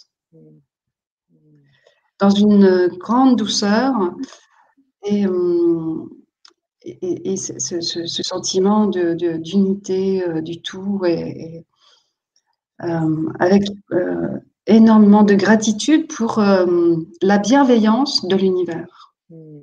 [2.20, 3.94] Dans une grande douceur.
[5.04, 5.24] Et
[6.82, 11.64] et, ce, sentiment d'unité de, du tout et,
[12.78, 13.64] avec
[14.66, 19.14] énormément de gratitude pour la bienveillance de l'univers.
[19.28, 19.60] Hmm.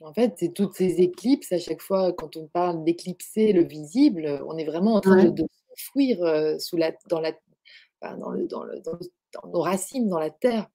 [0.00, 4.40] En fait, c'est toutes ces éclipses, à chaque fois, quand on parle d'éclipser le visible,
[4.46, 7.32] on est vraiment en train de, s'enfouir euh, sous la, dans, la,
[8.16, 8.96] dans, le, dans, le, dans,
[9.52, 10.68] nos racines, dans la terre.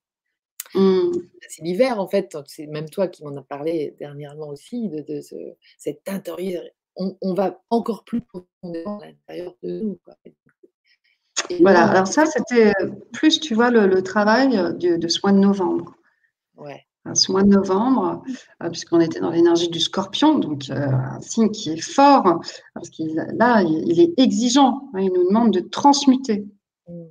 [0.75, 1.11] Mmh.
[1.47, 2.37] C'est l'hiver, en fait.
[2.47, 5.35] C'est même toi qui m'en as parlé dernièrement aussi, de, de ce,
[5.77, 6.63] cette intérieur.
[6.95, 9.99] On, on, va encore plus profondément à l'intérieur de nous.
[11.59, 12.71] voilà, alors ça, c'était
[13.11, 15.95] plus, tu vois, le, travail de, de mois de novembre.
[16.55, 18.23] Ouais ce mois de novembre,
[18.61, 22.41] euh, puisqu'on était dans l'énergie du scorpion, donc euh, un signe qui est fort,
[22.73, 26.45] parce qu'il là, il est exigeant, hein, il nous demande de transmuter.
[26.87, 27.03] Mm.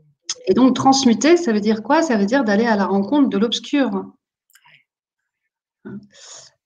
[0.47, 2.03] Et donc, transmuter, ça veut dire quoi?
[2.03, 4.13] Ça veut dire d'aller à la rencontre de l'obscur.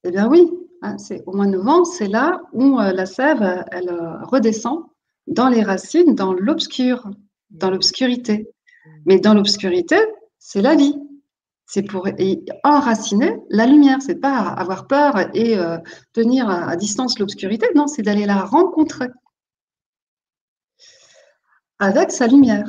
[0.04, 0.50] Eh bien oui,
[0.82, 3.90] hein, c'est au mois de novembre, c'est là où euh, la sève, elle
[4.22, 4.84] redescend
[5.26, 7.10] dans les racines, dans l'obscur,
[7.50, 8.48] dans l'obscurité.
[9.04, 9.96] Mais dans l'obscurité,
[10.38, 10.96] c'est la vie
[11.66, 12.08] c'est pour
[12.62, 14.00] enraciner la lumière.
[14.00, 15.78] C'est pas avoir peur et euh,
[16.12, 17.66] tenir à, distance l'obscurité.
[17.74, 19.08] Non, c'est d'aller la rencontrer
[21.78, 22.64] avec sa lumière.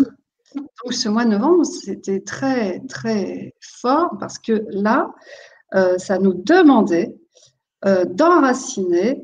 [0.56, 5.14] Donc ce mois de novembre, c'était très très fort parce que là,
[5.76, 7.16] euh, ça nous demandait
[7.86, 9.24] euh, d'enraciner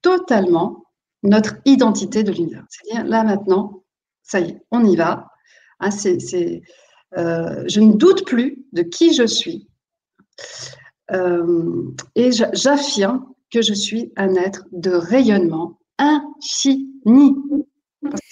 [0.00, 0.86] totalement
[1.22, 2.64] notre identité de l'univers.
[2.70, 3.82] C'est-à-dire là maintenant,
[4.22, 5.28] ça y est, on y va.
[5.80, 5.90] Hein,
[7.16, 9.68] euh, je ne doute plus de qui je suis.
[11.12, 17.34] Euh, et j'affirme que je suis un être de rayonnement infini.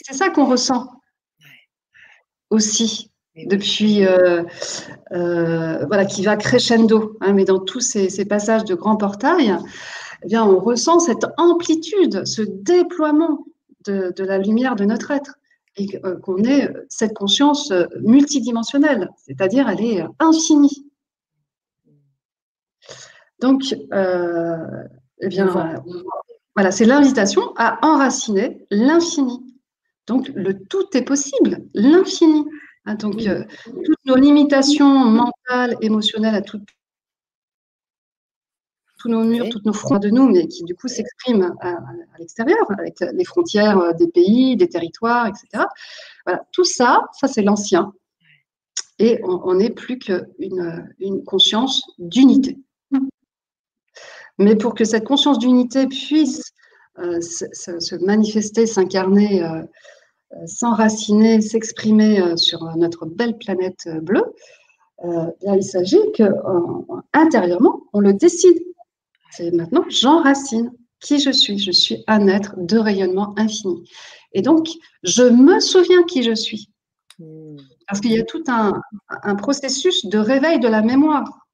[0.04, 0.88] C'est ça qu'on ressent
[2.50, 4.42] aussi depuis, euh,
[5.10, 7.16] voilà, qui va crescendo.
[7.20, 9.56] Hein, mais dans tous ces, passages de grands portails,
[10.22, 13.44] eh bien, on ressent cette amplitude, ce déploiement
[13.86, 15.38] de la lumière de notre être
[15.76, 20.90] et euh, qu'on ait cette conscience euh, multidimensionnelle, c'est-à-dire elle est euh, infinie.
[23.40, 25.82] Donc, eh bien,
[26.54, 29.45] voilà, c'est l'invitation à enraciner l'infini.
[30.06, 32.44] Donc, le tout est possible, l'infini.
[32.84, 36.62] Hein, donc, toutes nos limitations mentales, émotionnelles, à toutes
[38.98, 41.76] tous nos murs, toutes nos fronts de nous, mais qui du coup s'expriment à,
[42.18, 45.64] l'extérieur, avec les frontières euh, des pays, des territoires, etc.
[46.24, 47.92] Voilà, tout ça, ça c'est l'ancien.
[48.98, 52.58] Et on n'est plus qu'une une conscience d'unité.
[54.38, 56.54] Mais pour que cette conscience d'unité puisse
[56.98, 59.62] euh, se, manifester, s'incarner, euh,
[60.46, 64.24] s'enraciner, s'exprimer sur notre belle planète bleue,
[65.04, 68.58] il s'agit qu'intérieurement, on le décide.
[69.30, 71.58] C'est maintenant, j'enracine qui je suis.
[71.58, 73.88] Je suis un être de rayonnement infini.
[74.32, 74.68] Et donc,
[75.02, 76.70] je me souviens qui je suis.
[77.86, 81.46] Parce qu'il y a tout un, processus de réveil de la mémoire.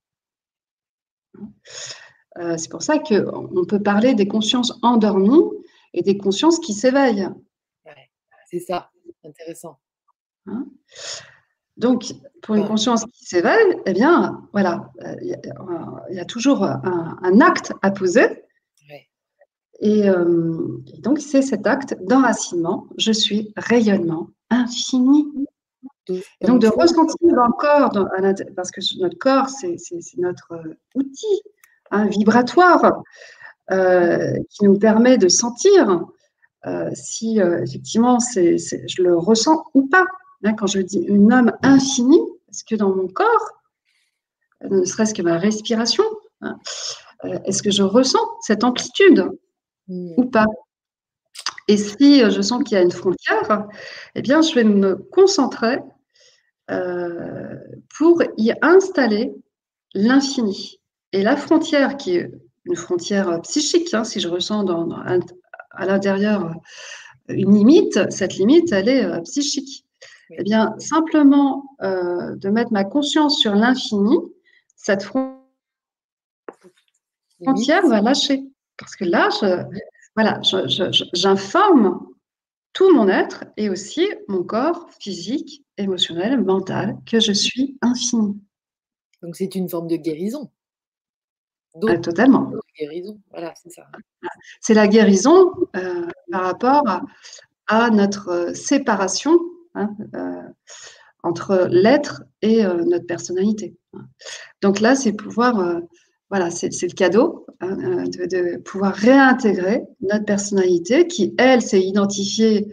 [2.39, 5.45] Euh, c'est pour ça qu'on peut parler des consciences endormies
[5.93, 7.29] et des consciences qui s'éveillent.
[8.51, 8.91] c'est ça,
[9.25, 9.79] intéressant.
[10.47, 10.67] Hein?
[11.77, 14.93] Donc, pour une conscience qui s'éveille, eh bien, voilà,
[15.23, 15.39] il
[16.11, 18.45] y, a toujours un, acte à poser.
[19.81, 22.87] Et, euh, et, donc, c'est cet acte d'enracinement.
[22.99, 25.27] Je suis rayonnement infini.
[26.09, 27.91] Et donc, de ressentir encore,
[28.55, 29.77] parce que notre corps, c'est
[30.19, 30.53] notre
[30.95, 31.43] outil
[31.93, 33.03] un vibratoire
[33.71, 36.03] euh, qui nous permet de sentir
[36.67, 40.07] euh, si effectivement je le ressens ou pas
[40.51, 43.53] quand je dis une âme infinie, est-ce que dans mon corps,
[44.69, 46.05] ne serait-ce que ma respiration,
[46.41, 46.59] hein,
[47.25, 49.29] euh, est-ce que je ressens cette amplitude
[49.89, 50.15] hmm.
[50.17, 50.47] ou pas?
[51.69, 53.69] Et si euh, je sens qu'il y a une frontière,
[54.15, 55.79] eh bien, je vais me concentrer
[56.71, 57.57] euh,
[57.97, 59.33] pour y installer
[59.95, 60.81] l'infini.
[61.13, 62.31] Et la frontière, qui est
[62.65, 64.67] une frontière psychique, hein, si je ressens
[65.75, 66.55] à l'intérieur
[67.29, 69.87] une limite, cette limite, elle est psychique.
[70.31, 74.17] Eh bien, simplement euh, de mettre ma conscience sur l'infini,
[74.77, 75.37] cette frontière
[77.87, 78.43] va lâcher.
[78.79, 79.29] Parce que là,
[80.17, 80.41] voilà,
[81.13, 82.07] j'informe
[82.73, 88.41] tout mon être et aussi mon corps physique, émotionnel, mental, que je suis infini.
[89.23, 90.51] Donc c'est une forme de guérison.
[91.89, 92.53] Ah, totalement.
[92.79, 93.83] Guérison, voilà, c'est ça.
[94.61, 97.01] C'est la guérison euh, par rapport
[97.67, 99.39] à notre euh, séparation
[99.75, 100.43] Hein, euh,
[101.23, 103.75] entre l'être et euh, notre personnalité.
[104.61, 105.81] Donc là, c'est pouvoir euh,
[106.29, 112.69] voilà, c'est le cadeau hein, euh, de, pouvoir réintégrer notre personnalité qui, elle, s'est identifiée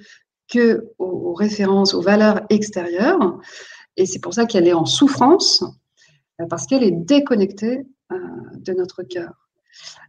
[0.50, 3.39] que aux, références, aux valeurs extérieures.
[3.95, 5.64] Et c'est pour ça qu'elle est en souffrance,
[6.41, 9.32] euh, parce qu'elle est déconnectée euh, de notre cœur.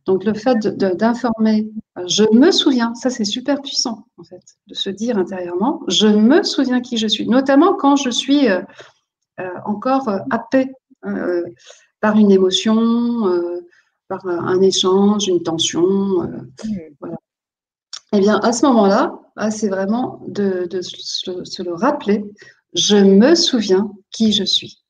[0.06, 1.70] Donc le fait d'informer,
[2.06, 6.42] je me souviens, ça c'est super puissant en fait, de se dire intérieurement, je me
[6.42, 8.48] souviens qui je suis, notamment quand je suis
[9.64, 10.72] encore happée
[12.00, 13.66] par une émotion, euh,
[14.08, 16.22] par un échange, une tension.
[16.22, 16.40] Euh,
[16.98, 17.16] voilà.
[18.12, 22.24] Eh bien, à ce moment-là, ah, c'est vraiment de, se, le rappeler.
[22.72, 24.82] Je me souviens qui je suis.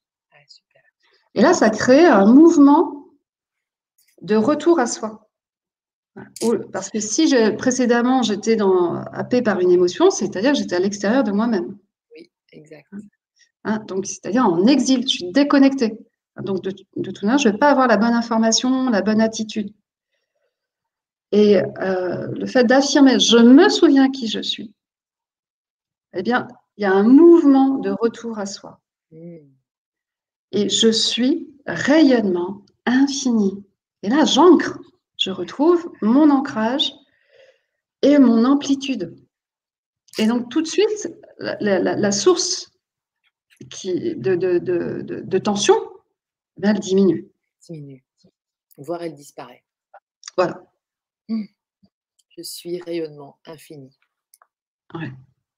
[1.35, 3.00] Et là, ça crée un mouvement
[4.23, 5.31] de retour à soi.
[6.73, 11.25] Parce que si je, précédemment j'étais dans, happé par une émotion, c'est-à-dire j'étais à l'extérieur
[11.25, 11.79] de moi-même.
[12.15, 12.87] Oui, exact.
[13.65, 15.99] Hein, donc, c'est-à-dire en exil, je suis déconnectée.
[16.43, 19.73] Donc, de, tout d'un, je ne vais pas avoir la bonne information, la bonne attitude.
[21.33, 24.75] Et euh, le fait d'affirmer je me souviens qui je suis,
[26.13, 28.81] eh bien, il y a un mouvement de retour à soi.
[29.13, 29.37] Mm.
[30.53, 33.65] Et je suis rayonnement infini.
[34.03, 34.79] Et là, j'ancre,
[35.19, 36.93] je retrouve mon ancrage
[38.03, 39.15] et mon amplitude.
[40.19, 42.71] Et donc, tout de suite, la, source
[43.71, 45.75] qui, de, de tension
[46.63, 47.31] elle diminue.
[47.63, 48.05] Diminue.
[48.77, 49.65] Voire elle disparaît.
[50.37, 50.63] Voilà.
[51.29, 51.45] Mmh.
[52.37, 53.99] Je suis rayonnement infini.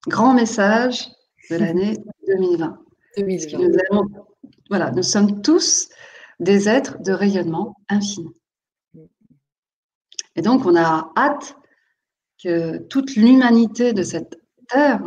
[0.07, 1.09] Grand message
[1.51, 2.79] de l'année 2020.
[3.19, 4.09] 2020.
[4.71, 5.89] voilà, nous sommes tous
[6.43, 8.33] des êtres de rayonnement infini.
[10.37, 11.57] Et donc, on a hâte
[12.43, 15.03] que toute l'humanité de cette terre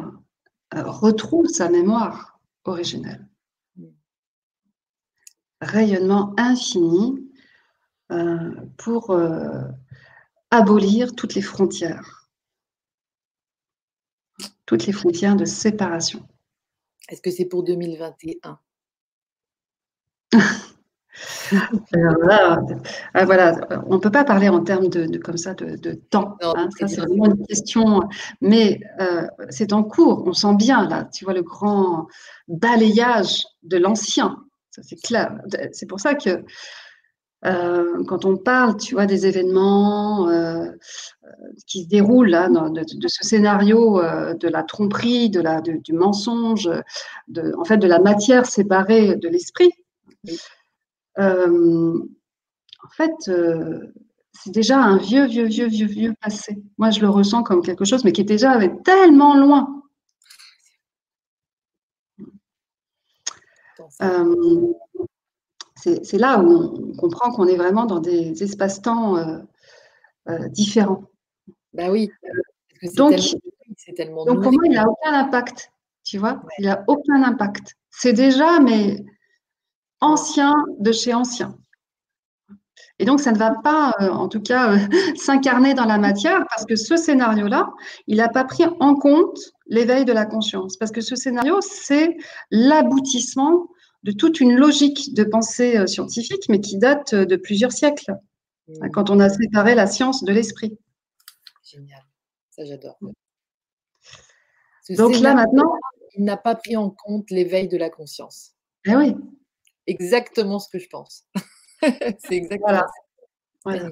[0.73, 3.27] euh, retrouve sa mémoire originelle
[5.61, 7.31] rayonnement infini
[8.11, 9.63] euh, pour euh,
[10.51, 12.29] abolir toutes les frontières,
[14.65, 16.27] toutes les frontières de séparation.
[17.09, 18.59] Est-ce que c'est pour 2021
[23.13, 23.55] ah, voilà,
[23.88, 26.38] on ne peut pas parler en termes de, comme ça de, temps.
[26.41, 28.01] Hein, ça, c'est vraiment une question,
[28.41, 30.24] mais euh, c'est en cours.
[30.26, 32.07] On sent bien là, tu vois le grand
[32.47, 34.38] balayage de l'ancien
[34.84, 35.39] c'est clair.
[35.72, 36.43] C'est pour ça que
[37.45, 41.30] euh, quand on parle, tu vois, des événements euh, euh,
[41.68, 46.70] qui se déroulent là, de, ce scénario de la tromperie, de la, du mensonge,
[47.28, 49.72] de, en fait, de la matière séparée de l'esprit,
[51.18, 53.32] en fait,
[54.43, 56.61] c'est déjà un vieux, vieux, vieux, vieux, vieux passé.
[56.78, 59.84] Moi, je le ressens comme quelque chose, mais qui est déjà tellement loin.
[64.01, 64.74] Euh,
[65.76, 69.38] c'est là où on comprend qu'on est vraiment dans des espaces-temps euh,
[70.30, 71.03] euh, différents.
[71.74, 72.09] Bah oui.
[72.95, 73.16] donc,
[73.95, 75.72] tellement, donc pour moi, il n'a aucun impact.
[76.03, 77.76] Tu vois, il n'a aucun impact.
[77.89, 79.05] C'est déjà, mais
[80.01, 81.57] ancien de chez ancien.
[82.99, 84.77] Et donc, ça ne va pas, en tout cas,
[85.15, 87.71] s'incarner dans la matière parce que ce scénario-là,
[88.07, 89.37] il n'a pas pris en compte
[89.67, 90.77] l'éveil de la conscience.
[90.77, 92.15] Parce que ce scénario, c'est
[92.51, 93.67] l'aboutissement
[94.03, 98.15] de toute une logique de pensée euh, scientifique, mais qui date euh, de plusieurs siècles,
[98.67, 98.89] mmh.
[98.91, 100.77] quand on a séparé la science de l'esprit.
[101.63, 102.03] Génial,
[102.51, 102.99] ça j'adore.
[104.89, 105.73] Donc là maintenant,
[106.15, 108.51] il n'a pas pris en compte l'éveil de la conscience.
[108.85, 109.15] Eh oui.
[109.88, 111.25] Exactement ce que je pense.
[111.81, 112.83] C'est exactement.
[113.63, 113.89] Voilà.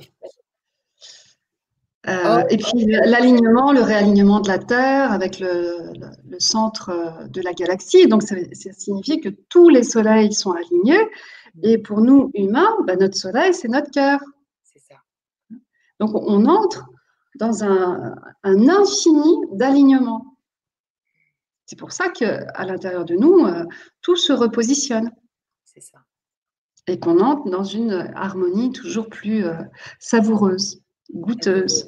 [2.10, 2.48] Euh, oh.
[2.50, 5.94] Et puis l'alignement, le réalignement de la Terre avec le,
[6.40, 8.08] centre euh, de la galaxie.
[8.08, 11.08] Donc ça, signifie que tous les soleils sont alignés.
[11.62, 14.20] Et pour nous humains, bah, notre soleil, c'est notre cœur.
[14.64, 14.96] C'est ça.
[16.00, 16.86] Donc on entre
[17.36, 20.38] dans un, infini d'alignement.
[21.66, 23.64] C'est pour ça qu'à l'intérieur de nous, euh,
[24.02, 25.12] tout se repositionne.
[25.74, 26.04] C'est ça.
[26.88, 29.46] Et qu'on entre dans une harmonie toujours plus
[30.00, 30.82] savoureuse
[31.14, 31.88] goûteuse.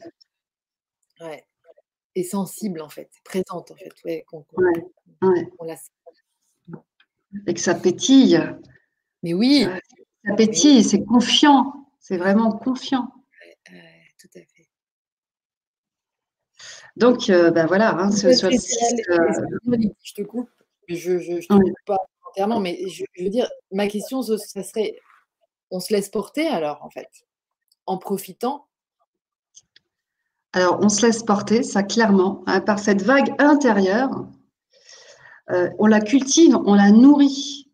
[1.20, 1.44] Ouais.
[2.16, 3.92] Et sensible, en fait, présente, en fait.
[4.06, 4.26] Ouais,
[7.48, 8.42] Et que ça pétille.
[9.22, 9.68] Mais oui.
[10.26, 11.90] ça pétille, c'est confiant.
[12.00, 13.12] C'est vraiment confiant.
[14.18, 14.70] tout à fait.
[16.96, 18.52] Donc, euh, ben voilà, hein, ce, ce, euh,
[20.02, 20.50] je te coupe,
[20.88, 21.98] je ne te coupe pas
[22.36, 24.98] entièrement, mais je, je, veux dire, ma question, ça serait,
[25.72, 27.08] on se laisse porter alors, en fait,
[27.86, 28.66] en profitant?
[30.54, 34.28] Alors, on se laisse porter, ça clairement, hein, par cette vague intérieure.
[35.52, 37.72] Euh, on la cultive, on la nourrit.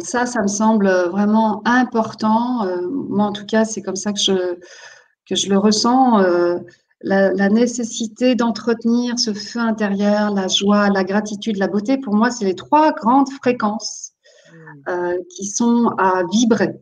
[0.00, 2.66] ça, ça me semble vraiment important.
[2.90, 4.58] moi, en tout cas, c'est comme ça que je,
[5.26, 6.22] que je le ressens.
[7.02, 12.46] La, nécessité d'entretenir ce feu intérieur, la joie, la gratitude, la beauté, pour moi, c'est
[12.46, 14.12] les trois grandes fréquences
[14.86, 15.16] mmh.
[15.28, 16.74] qui sont à vibrer.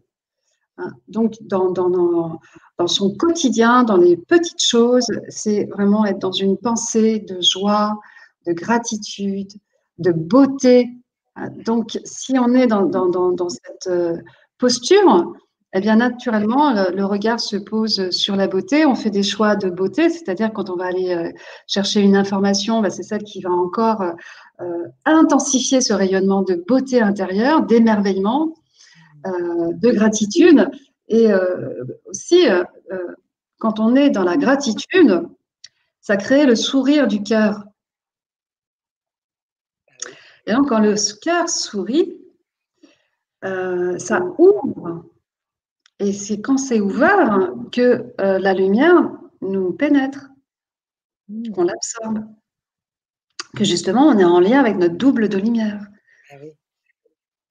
[0.78, 6.32] Hein, donc, dans, dans, dans, son quotidien, dans les petites choses, c'est vraiment être dans
[6.32, 7.98] une pensée de joie,
[8.46, 9.52] de gratitude,
[9.98, 10.90] de beauté.
[11.36, 14.16] Hein, donc, si on est dans, dans cette euh,
[14.58, 15.34] posture,
[15.76, 18.86] eh bien, naturellement, le, regard se pose sur la beauté.
[18.86, 21.32] On fait des choix de beauté, c'est-à-dire quand on va aller euh,
[21.66, 24.02] chercher une information, bah, c'est celle qui va encore
[24.60, 28.54] euh, intensifier ce rayonnement de beauté intérieure, d'émerveillement,
[29.26, 30.70] euh, de gratitude.
[31.08, 32.62] Et euh, aussi, euh,
[33.58, 35.26] quand on est dans la gratitude,
[36.00, 37.64] ça crée le sourire du cœur.
[40.46, 42.20] Et donc, quand le cœur sourit,
[43.42, 45.04] ça ouvre.
[46.00, 50.28] Et c'est quand c'est ouvert que la lumière nous pénètre,
[51.54, 52.24] qu'on l'absorbe.
[53.56, 55.86] Que justement, on est en lien avec notre double de lumière.
[56.30, 56.52] Ah oui.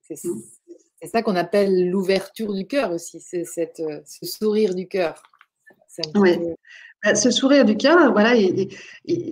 [0.01, 5.21] C'est ça qu'on appelle l'ouverture du cœur aussi, c'est euh, ce sourire du cœur.
[6.15, 6.37] Oui.
[7.03, 8.33] Bah, ce sourire du cœur, voilà,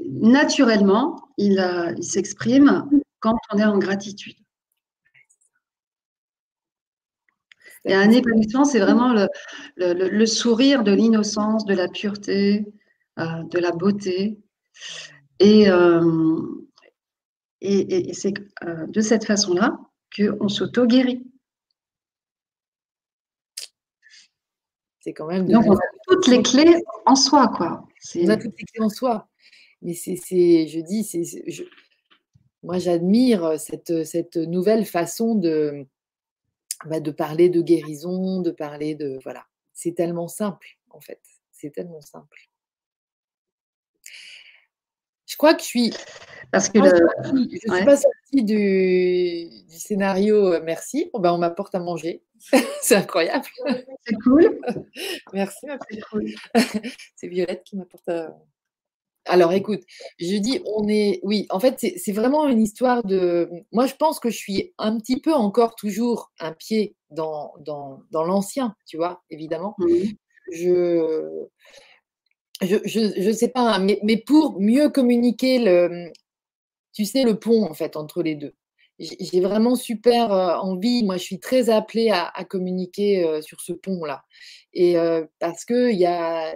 [0.10, 2.90] naturellement, il, il s'exprime
[3.20, 4.36] quand on est en gratitude.
[7.86, 9.28] Et un épanouissement, c'est vraiment le,
[9.76, 12.66] le, sourire de l'innocence, de la pureté,
[13.20, 14.38] euh, de la beauté.
[15.40, 16.42] Et, euh,
[17.62, 19.80] et, et c'est de cette façon-là
[20.16, 21.24] qu'on s'auto-guérit.
[25.00, 25.48] C'est quand même.
[25.48, 26.76] Donc, on a toutes les clés
[27.08, 27.88] en soi, quoi.
[28.16, 29.28] On a toutes les clés en soi.
[29.82, 30.16] Mais c'est,
[30.68, 31.24] je dis, c'est,
[32.62, 35.88] moi, j'admire cette, cette nouvelle façon de,
[36.86, 39.20] bah, de parler de guérison, de parler de.
[39.24, 39.46] Voilà.
[39.74, 41.22] C'est tellement simple, en fait.
[41.52, 42.50] C'est tellement simple.
[45.32, 45.94] Je crois que je suis.
[46.52, 51.10] Parce que je ne suis pas sortie du, du scénario euh, merci.
[51.14, 52.24] Bon, ben, on m'apporte à manger.
[52.82, 53.46] c'est incroyable.
[54.06, 54.60] C'est cool.
[55.34, 55.68] Merci,
[57.16, 58.10] c'est Violette qui m'apporte.
[59.26, 59.82] Alors, écoute,
[60.20, 61.20] je dis, on est.
[61.24, 63.50] Oui, en fait, c'est vraiment une histoire de.
[63.72, 68.02] Moi, je pense que je suis un petit peu encore toujours un pied dans, dans,
[68.12, 69.76] dans l'ancien, tu vois, évidemment.
[70.52, 71.46] Je.
[72.62, 76.12] Je ne sais pas, mais, mais, pour mieux communiquer le,
[76.94, 78.54] tu sais, le pont en fait entre les deux
[79.00, 81.04] j'ai vraiment super envie.
[81.04, 84.24] Moi, je suis très appelée à, communiquer sur ce pont-là.
[84.74, 84.96] Et
[85.40, 86.54] parce que il y a,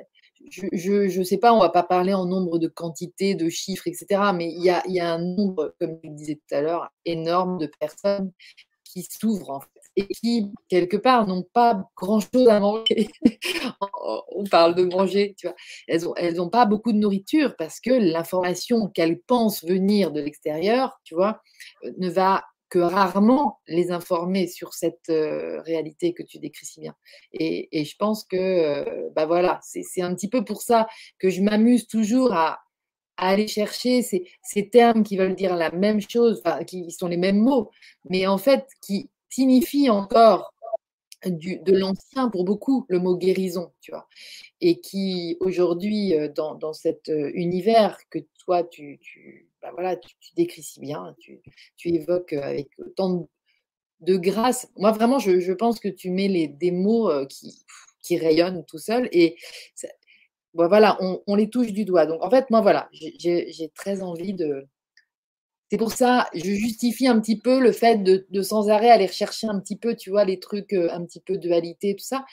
[0.51, 4.31] je ne sais pas, on va pas parler en nombre de quantités, de chiffres, etc.
[4.33, 7.69] Mais il y a, un nombre, comme je le disais tout à l'heure, énorme de
[7.79, 8.31] personnes
[8.83, 9.61] qui s'ouvrent
[9.97, 13.09] et qui, quelque part, n'ont pas grand-chose à manger.
[14.35, 15.55] On parle de manger, tu vois.
[15.87, 20.21] Elles n'ont elles ont pas beaucoup de nourriture parce que l'information qu'elles pensent venir de
[20.21, 21.41] l'extérieur, tu vois,
[21.85, 22.43] euh, ne va
[22.79, 26.95] rarement les informer sur cette euh, réalité que tu décris si bien.
[27.33, 30.87] Et, je pense que, euh, bah voilà, c'est un petit peu pour ça
[31.19, 32.59] que je m'amuse toujours à,
[33.17, 37.71] aller chercher ces, termes qui veulent dire la même chose, qui sont les mêmes mots,
[38.09, 40.53] mais en fait qui, signifie encore
[41.25, 44.07] du, de l'ancien pour beaucoup le mot guérison, tu vois,
[44.61, 50.15] et qui aujourd'hui euh, dans, dans, cet euh, univers que toi tu, bah voilà, tu,
[50.35, 51.41] décris si bien, tu,
[51.77, 53.29] tu, évoques euh, avec autant
[54.01, 54.67] de, grâce.
[54.77, 57.65] Moi vraiment, je, je, pense que tu mets les, des mots qui,
[58.01, 59.37] qui rayonnent tout seul et
[60.53, 60.97] bah, voilà,
[61.27, 62.05] on, les touche du doigt.
[62.05, 64.67] Donc en fait, moi voilà, j'ai très envie de,
[65.71, 69.47] c'est pour ça, je justifie un petit peu le fait de, sans arrêt aller rechercher
[69.47, 72.23] un petit peu, tu vois, les trucs, euh, un petit peu dualité, tout ça.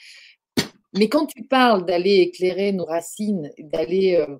[0.95, 4.37] Mais quand tu parles d'aller éclairer nos racines, d'aller euh,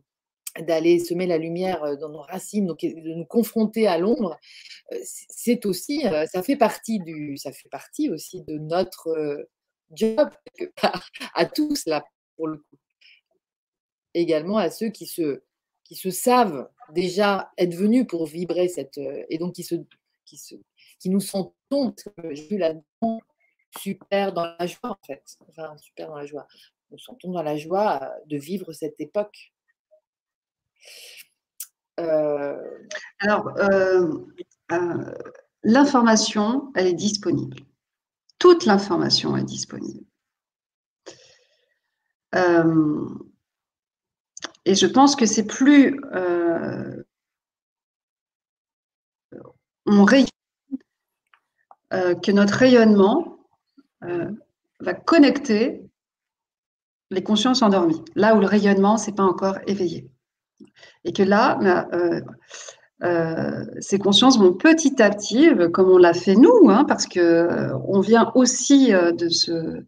[0.59, 4.39] d'aller semer la lumière euh, dans nos racines, donc de nous confronter à l'ombre,
[5.01, 9.47] c'est aussi, ça fait partie du, ça fait partie aussi de notre
[9.91, 10.29] job
[11.33, 12.77] à tous là pour le coup.
[14.13, 15.41] Également à ceux qui se
[15.83, 19.75] qui se savent déjà être venus pour vibrer cette euh, et donc qui se
[20.25, 20.55] qui se
[20.99, 21.93] qui nous sentons
[22.31, 23.19] j'ai vu là-dedans
[23.77, 25.23] super dans la joie en fait.
[25.49, 26.47] Enfin super dans la joie.
[26.91, 29.52] Nous sentons dans la joie euh, de vivre cette époque.
[29.52, 29.52] euh,
[33.19, 33.53] alors
[35.63, 37.57] l'information elle est disponible.
[38.39, 40.05] Toute l'information est disponible.
[44.65, 47.03] Et je pense que c'est plus euh,
[49.85, 50.27] on rayonne
[51.91, 53.37] que notre rayonnement
[54.79, 55.83] va connecter
[57.11, 60.09] les consciences endormies, là où le rayonnement s'est pas encore éveillé.
[61.05, 61.59] Et que là,
[63.03, 67.05] euh, ces consciences vont petit à petit, euh, comme on l'a fait nous, hein, parce
[67.05, 69.83] que euh, on vient aussi de ce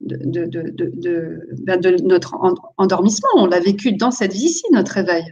[0.00, 2.36] de, de, de, ben, notre
[2.76, 3.28] endormissement.
[3.36, 5.24] On l'a vécu dans cette vie-ci, notre réveil.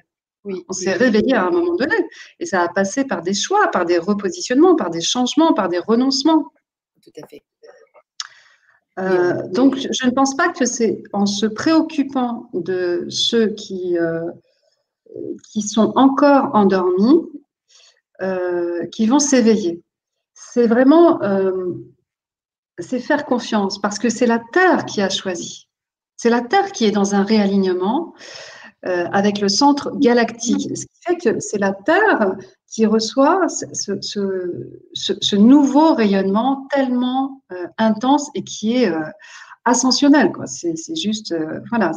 [0.44, 1.96] Oui, on s'est réveillé à un moment donné.
[2.38, 5.78] Et ça a passé par des choix, par des repositionnements, par des changements, par des
[5.78, 6.50] renoncements.
[7.02, 7.42] Tout à fait.
[9.52, 13.98] donc, je ne pense pas que c'est en se préoccupant de ceux qui,
[15.50, 17.22] qui sont encore endormis,
[18.22, 19.82] euh, qui vont s'éveiller.
[20.34, 21.74] C'est vraiment, euh,
[22.80, 25.68] faire confiance parce que c'est la Terre qui a choisi.
[26.16, 28.14] C'est la Terre qui est dans un réalignement
[28.86, 30.76] euh, avec le centre galactique.
[30.76, 32.36] Ce qui fait que c'est la Terre
[32.68, 37.42] qui reçoit ce, nouveau rayonnement tellement
[37.78, 38.92] intense et qui est
[39.64, 40.32] ascensionnel.
[40.46, 41.34] C'est, juste,
[41.70, 41.92] voilà,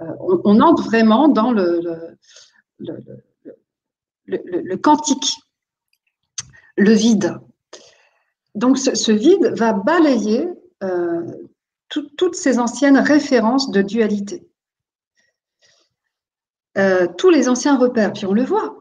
[0.00, 1.80] on, on, entre vraiment dans le,
[4.26, 5.36] le, quantique,
[6.76, 7.38] le vide.
[8.54, 10.48] Donc ce, vide va balayer
[10.82, 11.24] euh,
[11.88, 14.48] toutes ces anciennes références de dualité.
[16.76, 18.76] Euh, tous les anciens repères, puis on le voit.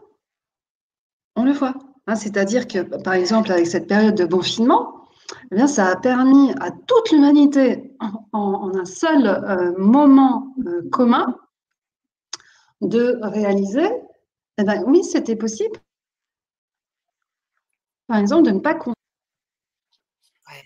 [1.35, 1.73] On le voit.
[2.05, 4.96] Hein, c'est-à-dire que, par exemple, avec cette période de confinement,
[5.51, 7.95] eh bien, ça a permis à toute l'humanité,
[8.31, 10.55] en, un seul euh, moment
[10.91, 11.37] commun,
[12.81, 13.89] de réaliser
[14.57, 15.79] eh ben, oui, c'était possible.
[18.07, 18.95] Par exemple, de ne pas consommer.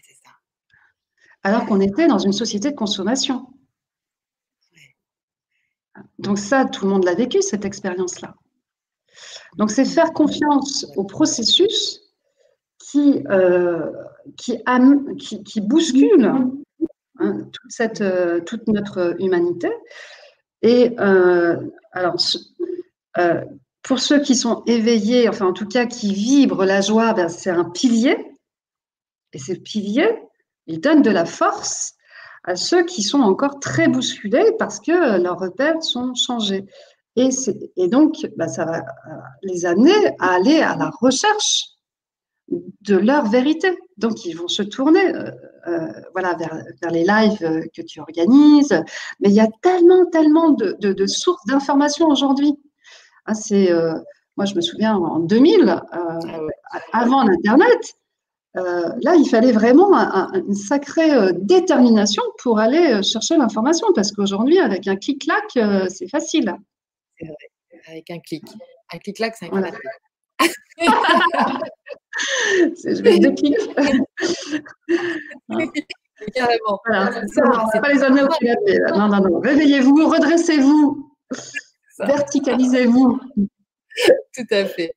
[0.03, 0.31] c'est ça.
[1.43, 3.47] Alors qu'on était dans une société de consommation.
[6.19, 8.35] Donc ça, tout le monde l'a vécu, cette expérience-là.
[9.57, 11.99] Donc c'est faire confiance au processus
[12.77, 13.91] qui, euh,
[14.37, 14.63] qui,
[15.43, 16.51] qui, bouscule hein,
[17.51, 19.69] toute, cette, euh, toute notre humanité.
[20.61, 21.57] Et euh,
[21.91, 22.15] alors,
[23.83, 27.49] pour ceux qui sont éveillés, enfin en tout cas qui vibrent la joie, ben, c'est
[27.49, 28.17] un pilier.
[29.33, 30.09] Et ce pilier,
[30.67, 31.93] il donne de la force
[32.43, 36.65] à ceux qui sont encore très bousculés parce que leurs repères sont changés.
[37.15, 37.29] Et,
[37.75, 39.11] et donc, ben, ça va euh,
[39.43, 41.70] les amener à aller à la recherche
[42.81, 43.77] de leur vérité.
[43.97, 45.31] Donc, ils vont se tourner euh,
[45.67, 48.83] euh, voilà, vers, les lives que tu organises.
[49.19, 52.57] Mais il y a tellement, tellement de sources d'informations aujourd'hui.
[53.25, 53.93] Ah, c'est, euh,
[54.37, 57.95] moi, je me souviens en 2000, euh, ah avant l'Internet,
[58.57, 59.93] euh, là, il fallait vraiment
[60.33, 65.57] une sacrée détermination pour aller chercher l'information, parce qu'aujourd'hui, avec un clic-clac,
[65.89, 66.55] c'est facile.
[67.87, 68.43] Avec un clic.
[68.93, 69.71] Un clic-clac, c'est un voilà.
[72.83, 73.57] je vais deux clics.
[76.35, 76.79] Carrément.
[76.85, 78.79] Voilà, ça, pas les amener au canapé.
[78.95, 79.39] Non, non, non.
[79.39, 81.11] Réveillez-vous, redressez-vous.
[81.99, 83.19] Verticalisez-vous.
[84.35, 84.93] Tout à fait.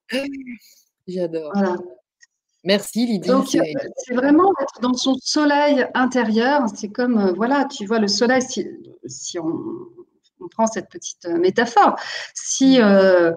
[1.07, 1.53] J'adore.
[2.65, 3.29] Merci Lydie.
[3.99, 6.63] c'est vraiment être dans son soleil intérieur.
[6.75, 9.53] C'est comme, euh, voilà, tu vois, le soleil, si, on,
[10.51, 11.97] prend cette petite euh, métaphore,
[12.35, 13.33] si euh,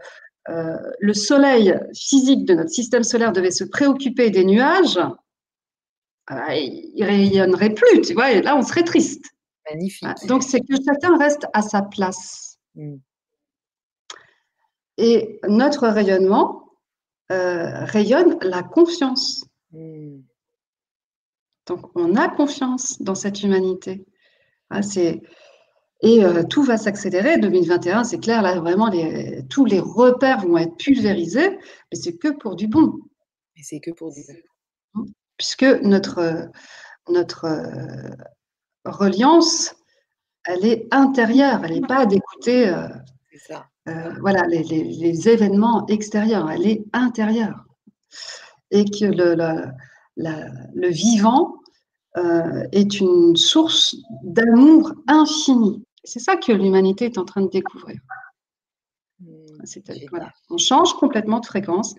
[0.47, 4.99] le soleil physique de notre système solaire devait se préoccuper des nuages,
[6.29, 9.25] il ne rayonnerait plus, tu vois, et là, on serait triste.
[9.69, 10.07] Magnifique.
[10.27, 12.57] Donc, c'est que chacun reste à sa place.
[12.75, 12.95] Mm.
[14.97, 16.67] Et notre rayonnement
[17.31, 19.45] euh, rayonne la confiance.
[19.71, 20.21] Hmm.
[21.65, 24.05] Donc, on a confiance dans cette humanité.
[24.69, 24.81] Ah,
[26.01, 27.39] et euh, tout va s'accélérer.
[27.39, 28.91] 2021, c'est clair, là, vraiment,
[29.49, 31.57] tous les repères vont être pulvérisés,
[31.91, 32.99] mais c'est que pour du bon.
[33.55, 34.21] Et c'est que pour du
[34.93, 35.05] bon.
[35.37, 36.49] Puisque notre,
[37.09, 38.15] notre euh,
[38.85, 39.75] reliance,
[40.45, 42.73] elle est intérieure, elle n'est pas d'écouter.
[43.87, 47.65] Euh, voilà, les, événements extérieurs, elle est intérieure.
[48.71, 51.55] Et que le, vivant
[52.17, 55.83] euh, est une source d'amour infini.
[56.07, 57.99] C'est ça que l'humanité est en train de découvrir.
[59.19, 59.27] Mmh,
[60.49, 61.95] on change complètement de fréquence.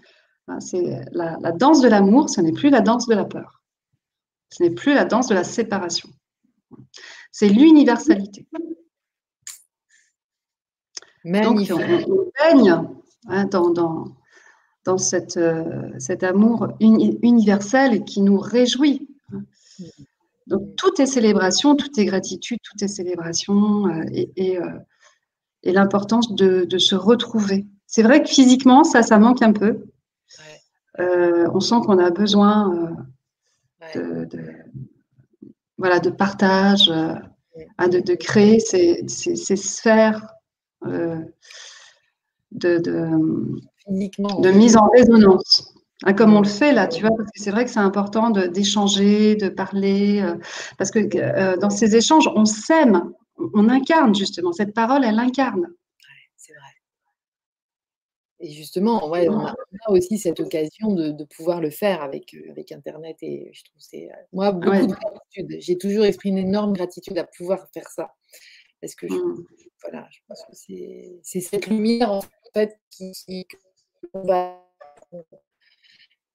[0.61, 3.63] C'est la, la danse de l'amour, ce n'est plus la danse de la peur.
[4.51, 6.09] Ce n'est plus la danse de la séparation.
[7.33, 8.47] C'est l'universalité.
[11.25, 12.89] Donc, on, baigne
[13.29, 13.71] hein, dans,
[14.85, 19.09] dans, cette, euh, cet amour universel qui nous réjouit.
[20.49, 24.79] Donc, tout est célébration, tout est gratitude, tout est célébration euh, et, euh,
[25.63, 27.67] et, l'importance de, de, se retrouver.
[27.87, 29.85] C'est vrai que physiquement, ça, ça manque un peu.
[30.99, 32.97] on sent qu'on a besoin
[33.95, 34.27] de,
[35.79, 37.15] voilà, de partage, euh,
[37.79, 40.27] hein, de, créer ces, sphères
[40.85, 41.21] euh,
[42.51, 45.75] de, de, mise en résonance.
[46.05, 48.31] Hein, comme on le fait là, tu vois, parce que c'est vrai que c'est important
[48.31, 50.37] d'échanger, de, parler, euh,
[50.77, 53.13] parce que dans ces échanges, on s'aime,
[53.55, 55.67] on incarne justement, cette parole, elle incarne.
[56.37, 56.79] c'est vrai.
[58.41, 59.55] Et justement, ouais, on, a,
[59.89, 63.17] aussi cette occasion de, pouvoir le faire avec, euh, avec Internet.
[63.23, 65.57] Et je trouve c'est, euh, moi, beaucoup de gratitude.
[65.61, 68.15] J'ai toujours exprimé une énorme gratitude à pouvoir faire ça.
[68.81, 69.45] Parce que je, mmh.
[69.83, 72.23] voilà, je pense que c'est, cette lumière, en
[72.55, 73.13] fait, qui,
[74.15, 74.65] on va.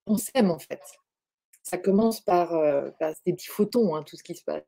[0.06, 0.82] On s'aime, en fait.
[1.64, 2.90] Ça commence par, euh,
[3.26, 4.64] des petits photons, hein, tout ce qui se passe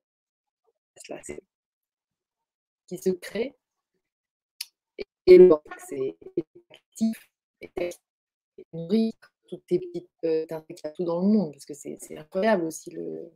[1.09, 1.21] là.
[2.87, 3.55] qui se crée.
[5.27, 5.49] Et, le
[5.89, 6.15] c'est
[6.69, 7.29] actif
[7.61, 7.89] et
[8.71, 9.13] nourrir
[9.49, 10.45] toutes tes petites euh,
[10.95, 13.31] tout dans le monde, parce que c'est incroyable aussi le,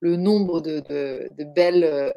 [0.00, 2.10] le nombre de, de, belles, euh,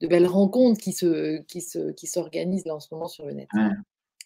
[0.00, 3.32] de belles rencontres qui se, qui se, qui s'organisent là en ce moment sur le
[3.32, 3.48] net.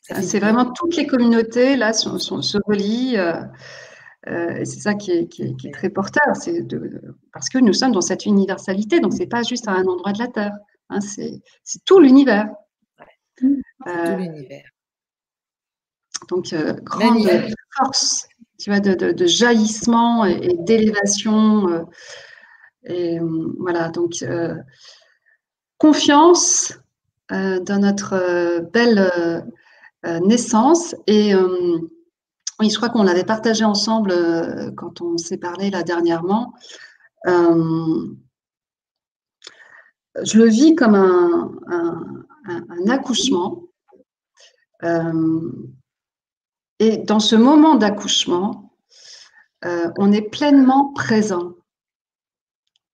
[0.01, 3.16] C'est vraiment toutes les communautés là sont, se relient.
[3.16, 3.42] Euh,
[4.28, 6.32] euh c'est ça qui est, qui est, qui est très porteur,
[7.32, 10.18] parce que nous sommes dans cette universalité, donc c'est pas juste à un endroit de
[10.18, 10.57] la Terre,
[10.88, 11.40] hein, c'est
[11.84, 12.48] tout l'univers.
[13.36, 14.64] tout l'univers.
[16.28, 17.28] Donc, euh, grande
[17.76, 18.28] force,
[18.59, 21.68] tu vois, de, jaillissement et, d'élévation.
[21.68, 21.82] Euh,
[22.84, 24.24] et euh, voilà, donc
[25.78, 26.78] confiance
[27.30, 29.44] dans notre belle
[30.22, 30.94] naissance.
[31.07, 31.34] Et
[32.59, 34.14] oui, je crois qu'on l'avait partagé ensemble
[34.76, 36.55] quand on s'est parlé là dernièrement.
[37.26, 38.09] je
[40.38, 42.24] le vis comme un,
[42.88, 43.64] accouchement.
[46.80, 48.70] Et dans ce moment d'accouchement,
[49.66, 51.55] euh, on est pleinement présent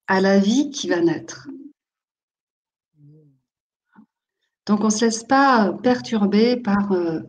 [0.07, 1.47] à la vie qui va naître.
[4.67, 7.21] Donc on ne se laisse pas perturber par euh,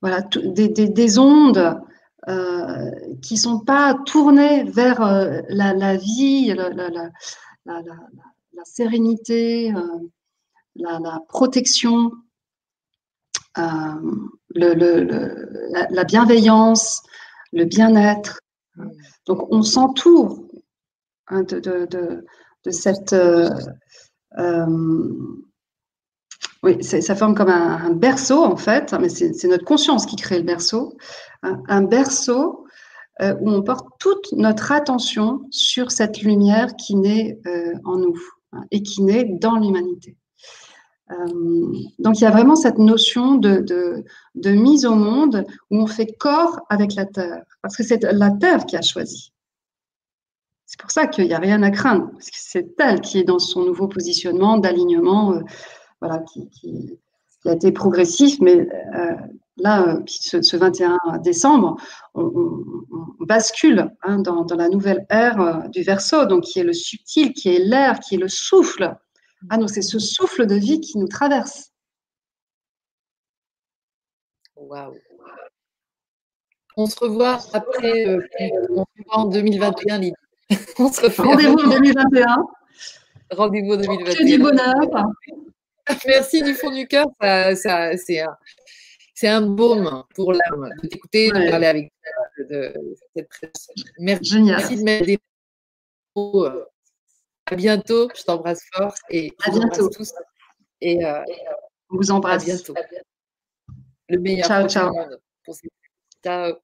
[0.00, 1.80] voilà, des, ondes
[2.28, 5.00] euh, qui ne sont pas tournées vers
[5.48, 6.70] la, vie, la,
[8.64, 9.72] sérénité,
[10.76, 12.10] la, protection
[13.58, 17.02] euh, la, bienveillance,
[17.52, 18.40] le bien-être.
[19.26, 20.42] Donc on s'entoure
[21.28, 22.24] hein, de,
[22.70, 23.14] cette...
[26.64, 30.16] Euh, euh, oui, ça forme comme un, berceau en fait, mais c'est notre conscience qui
[30.16, 30.96] crée le berceau.
[31.42, 32.66] Un, berceau
[33.20, 37.38] où on porte toute notre attention sur cette lumière qui naît
[37.84, 38.18] en nous
[38.52, 40.16] hein, et qui naît dans l'humanité.
[41.12, 44.04] Euh, donc il y a vraiment cette notion de,
[44.34, 48.66] mise au monde où on fait corps avec la Terre, parce que c'est la Terre
[48.66, 49.32] qui a choisi.
[50.66, 53.24] C'est pour ça qu'il n'y a rien à craindre, parce que c'est elle qui est
[53.24, 55.40] dans son nouveau positionnement d'alignement, euh,
[56.02, 56.98] voilà, qui,
[57.44, 59.16] a été progressif, mais euh,
[59.56, 61.76] là, ce, 21 décembre,
[62.14, 62.60] on,
[63.20, 67.54] bascule hein, dans, dans, la nouvelle ère du Verseau, donc qui est le subtil, qui
[67.54, 68.96] est l'air, qui est le souffle
[69.50, 71.72] ah non, c'est ce souffle de vie qui nous traverse.
[74.56, 74.94] Waouh.
[76.76, 78.20] On se revoit après, euh,
[78.70, 80.14] on se revoit en 2021, Lydie.
[81.18, 82.36] Rendez-vous en 2021.
[83.32, 84.14] Rendez-vous en 2021.
[84.14, 84.74] Que du bonheur.
[86.06, 87.06] Merci du fond du cœur.
[87.20, 92.74] Ça, c'est un, baume pour l'âme de t'écouter, de parler avec toi, de,
[93.14, 93.28] cette
[93.98, 94.56] Merci, Génial.
[94.58, 95.18] merci de mettre des
[96.16, 96.64] mots euh,
[97.46, 98.08] à bientôt.
[98.16, 99.88] Je t'embrasse fort et à bientôt.
[99.88, 100.12] tous.
[100.80, 101.22] Et euh,
[101.90, 102.42] on vous embrasse.
[102.42, 102.74] À bientôt.
[104.08, 104.46] Le meilleur.
[104.46, 104.92] Ciao, ciao.
[106.24, 106.54] Ciao.